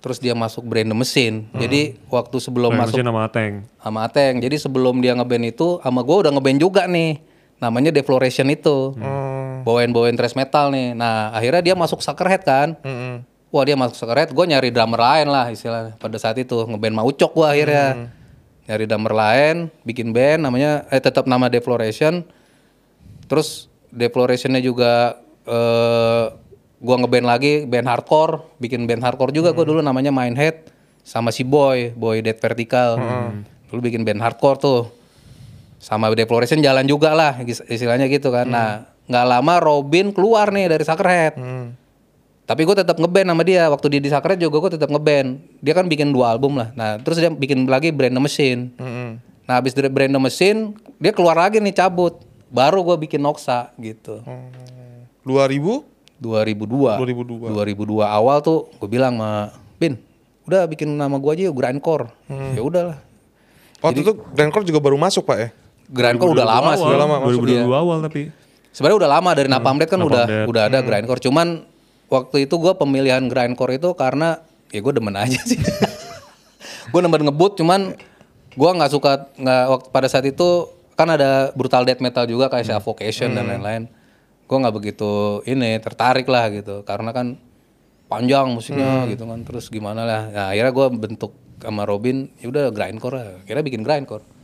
terus 0.00 0.22
dia 0.22 0.32
masuk 0.36 0.64
Brand 0.64 0.86
the 0.86 0.96
Machine. 0.96 1.50
Jadi 1.52 1.98
waktu 2.08 2.36
sebelum 2.38 2.72
masuk 2.72 3.00
Masuk 3.00 3.04
nama 3.04 3.26
Ateng. 3.26 3.66
sama 3.82 4.06
Ateng, 4.06 4.38
jadi 4.38 4.56
sebelum 4.56 5.02
dia 5.02 5.12
ngeband 5.18 5.50
itu, 5.50 5.82
sama 5.82 6.00
gue 6.06 6.16
udah 6.24 6.32
ngeband 6.32 6.58
juga 6.62 6.86
nih. 6.86 7.18
Namanya 7.58 7.90
Defloration 7.90 8.50
itu. 8.50 8.92
Hmm. 8.98 9.62
Bawain-bawain 9.64 10.12
thrash 10.14 10.36
metal 10.36 10.68
nih. 10.70 10.92
Nah 10.92 11.32
akhirnya 11.32 11.72
dia 11.72 11.74
masuk 11.74 12.04
Suckerhead 12.04 12.44
kan. 12.44 12.76
Mm-mm. 12.84 13.24
Wah 13.54 13.62
dia 13.62 13.78
masuk 13.78 13.94
Suckerhead, 13.94 14.34
gue 14.34 14.44
nyari 14.44 14.74
drummer 14.74 14.98
lain 14.98 15.30
lah 15.30 15.46
istilahnya. 15.46 15.94
Pada 15.94 16.18
saat 16.18 16.34
itu 16.34 16.58
ngeband 16.58 16.90
Maucok 16.90 17.30
gue 17.30 17.46
akhirnya. 17.46 18.10
Nyari 18.64 18.84
drummer 18.84 19.14
lain, 19.14 19.56
bikin 19.84 20.10
band 20.10 20.42
namanya, 20.42 20.82
eh 20.90 20.98
tetap 20.98 21.22
nama 21.24 21.46
Defloration. 21.46 22.26
Terus 23.24 23.70
Deflorationnya 23.88 24.58
juga 24.58 25.22
eh 25.46 26.24
gua 26.80 26.96
ngeband 26.98 27.24
lagi 27.24 27.62
band 27.62 27.86
hardcore, 27.86 28.42
bikin 28.58 28.84
band 28.84 29.00
hardcore 29.00 29.30
juga 29.30 29.54
gua 29.54 29.62
dulu 29.62 29.80
namanya 29.80 30.10
Mindhead 30.10 30.74
sama 31.00 31.30
si 31.30 31.46
Boy, 31.46 31.94
Boy 31.94 32.20
Dead 32.20 32.34
Vertical. 32.34 32.98
Dulu 33.70 33.80
bikin 33.80 34.02
band 34.02 34.18
hardcore 34.18 34.58
tuh. 34.58 34.82
Sama 35.78 36.10
Defloration 36.10 36.58
jalan 36.58 36.88
juga 36.88 37.12
lah 37.12 37.38
is- 37.44 37.62
istilahnya 37.68 38.08
gitu 38.08 38.32
kan. 38.32 38.48
Nah, 38.48 38.68
nggak 39.04 39.26
lama 39.28 39.54
Robin 39.60 40.10
keluar 40.10 40.48
nih 40.48 40.66
dari 40.66 40.82
Suckerhead. 40.82 41.36
Hmm. 41.36 41.76
Tapi 42.44 42.60
gue 42.68 42.76
tetap 42.76 43.00
ngeband 43.00 43.28
sama 43.32 43.42
dia. 43.42 43.68
Waktu 43.72 43.86
dia 43.96 44.00
di 44.04 44.10
Suckerhead 44.12 44.40
juga 44.40 44.56
gue 44.60 44.70
tetap 44.76 44.92
ngeband. 44.92 45.40
Dia 45.64 45.72
kan 45.72 45.88
bikin 45.88 46.12
dua 46.12 46.36
album 46.36 46.60
lah. 46.60 46.72
Nah, 46.76 47.00
terus 47.00 47.16
dia 47.16 47.32
bikin 47.32 47.64
lagi 47.64 47.88
Brand 47.88 48.12
the 48.12 48.20
Machine. 48.20 48.68
Mm-mm. 48.76 49.16
Nah 49.44 49.60
habis 49.60 49.76
dari 49.76 49.92
Brand 49.92 50.12
the 50.12 50.20
Machine 50.20 50.72
dia 51.00 51.12
keluar 51.12 51.36
lagi 51.36 51.60
nih 51.60 51.72
cabut. 51.76 52.20
Baru 52.48 52.84
gue 52.84 52.96
bikin 53.08 53.20
Noxa 53.20 53.72
gitu. 53.80 54.24
2000 55.24 55.84
2002. 56.20 57.50
2002. 57.50 57.52
2002 57.52 58.04
awal 58.04 58.38
tuh 58.40 58.70
gue 58.80 58.88
bilang 58.88 59.18
sama 59.18 59.52
Bin, 59.74 59.98
udah 60.46 60.70
bikin 60.70 60.86
nama 60.86 61.18
gue 61.18 61.30
aja 61.34 61.42
yuk 61.50 61.56
Grindcore. 61.58 62.06
Hmm. 62.30 62.54
Ya 62.54 62.62
udahlah. 62.62 62.98
Waktu 63.82 64.06
itu 64.06 64.12
Grindcore 64.32 64.64
juga 64.64 64.80
baru 64.80 64.96
masuk 64.96 65.26
pak 65.26 65.36
ya? 65.36 65.48
Grindcore 65.90 66.32
udah 66.32 66.46
lama 66.46 66.70
sih. 66.78 66.86
Udah 66.86 67.00
lama 67.04 67.16
masuk, 67.26 67.42
2022 67.44 67.74
awal 67.74 67.98
tapi. 68.06 68.30
Sebenarnya 68.70 68.98
udah 69.04 69.10
lama 69.10 69.30
dari 69.34 69.48
Napalm 69.50 69.76
Death 69.76 69.92
kan 69.92 70.00
udah 70.00 70.24
Death. 70.24 70.48
udah 70.50 70.62
ada 70.66 70.78
grindcore. 70.82 71.20
Cuman 71.22 71.66
waktu 72.14 72.46
itu 72.46 72.54
gue 72.62 72.72
pemilihan 72.78 73.26
grindcore 73.26 73.74
itu 73.74 73.90
karena 73.98 74.38
ya 74.70 74.78
gue 74.78 74.92
demen 74.94 75.14
aja 75.18 75.38
sih. 75.42 75.58
gue 76.92 77.00
demen 77.02 77.26
ngebut 77.26 77.58
cuman 77.58 77.98
gue 78.54 78.70
nggak 78.70 78.90
suka 78.90 79.34
nggak 79.34 79.62
waktu 79.66 79.88
pada 79.90 80.06
saat 80.06 80.26
itu 80.30 80.70
kan 80.94 81.10
ada 81.10 81.50
brutal 81.58 81.82
death 81.82 81.98
metal 81.98 82.22
juga 82.30 82.46
kayak 82.46 82.70
Suffocation 82.70 83.34
dan 83.34 83.50
lain-lain. 83.50 83.90
Gue 84.46 84.56
nggak 84.60 84.74
begitu 84.74 85.42
ini 85.44 85.78
tertarik 85.82 86.26
lah 86.30 86.48
gitu 86.54 86.86
karena 86.86 87.10
kan 87.10 87.36
panjang 88.08 88.46
musiknya 88.52 89.10
gitu 89.10 89.26
kan 89.26 89.42
terus 89.44 89.68
gimana 89.68 90.06
lah. 90.06 90.22
Nah, 90.30 90.46
akhirnya 90.54 90.72
gue 90.72 90.86
bentuk 90.94 91.32
sama 91.60 91.88
Robin 91.88 92.30
ya 92.38 92.46
udah 92.48 92.64
grindcore 92.70 93.14
lah. 93.18 93.26
Akhirnya 93.42 93.64
bikin 93.64 93.82
grindcore. 93.82 94.24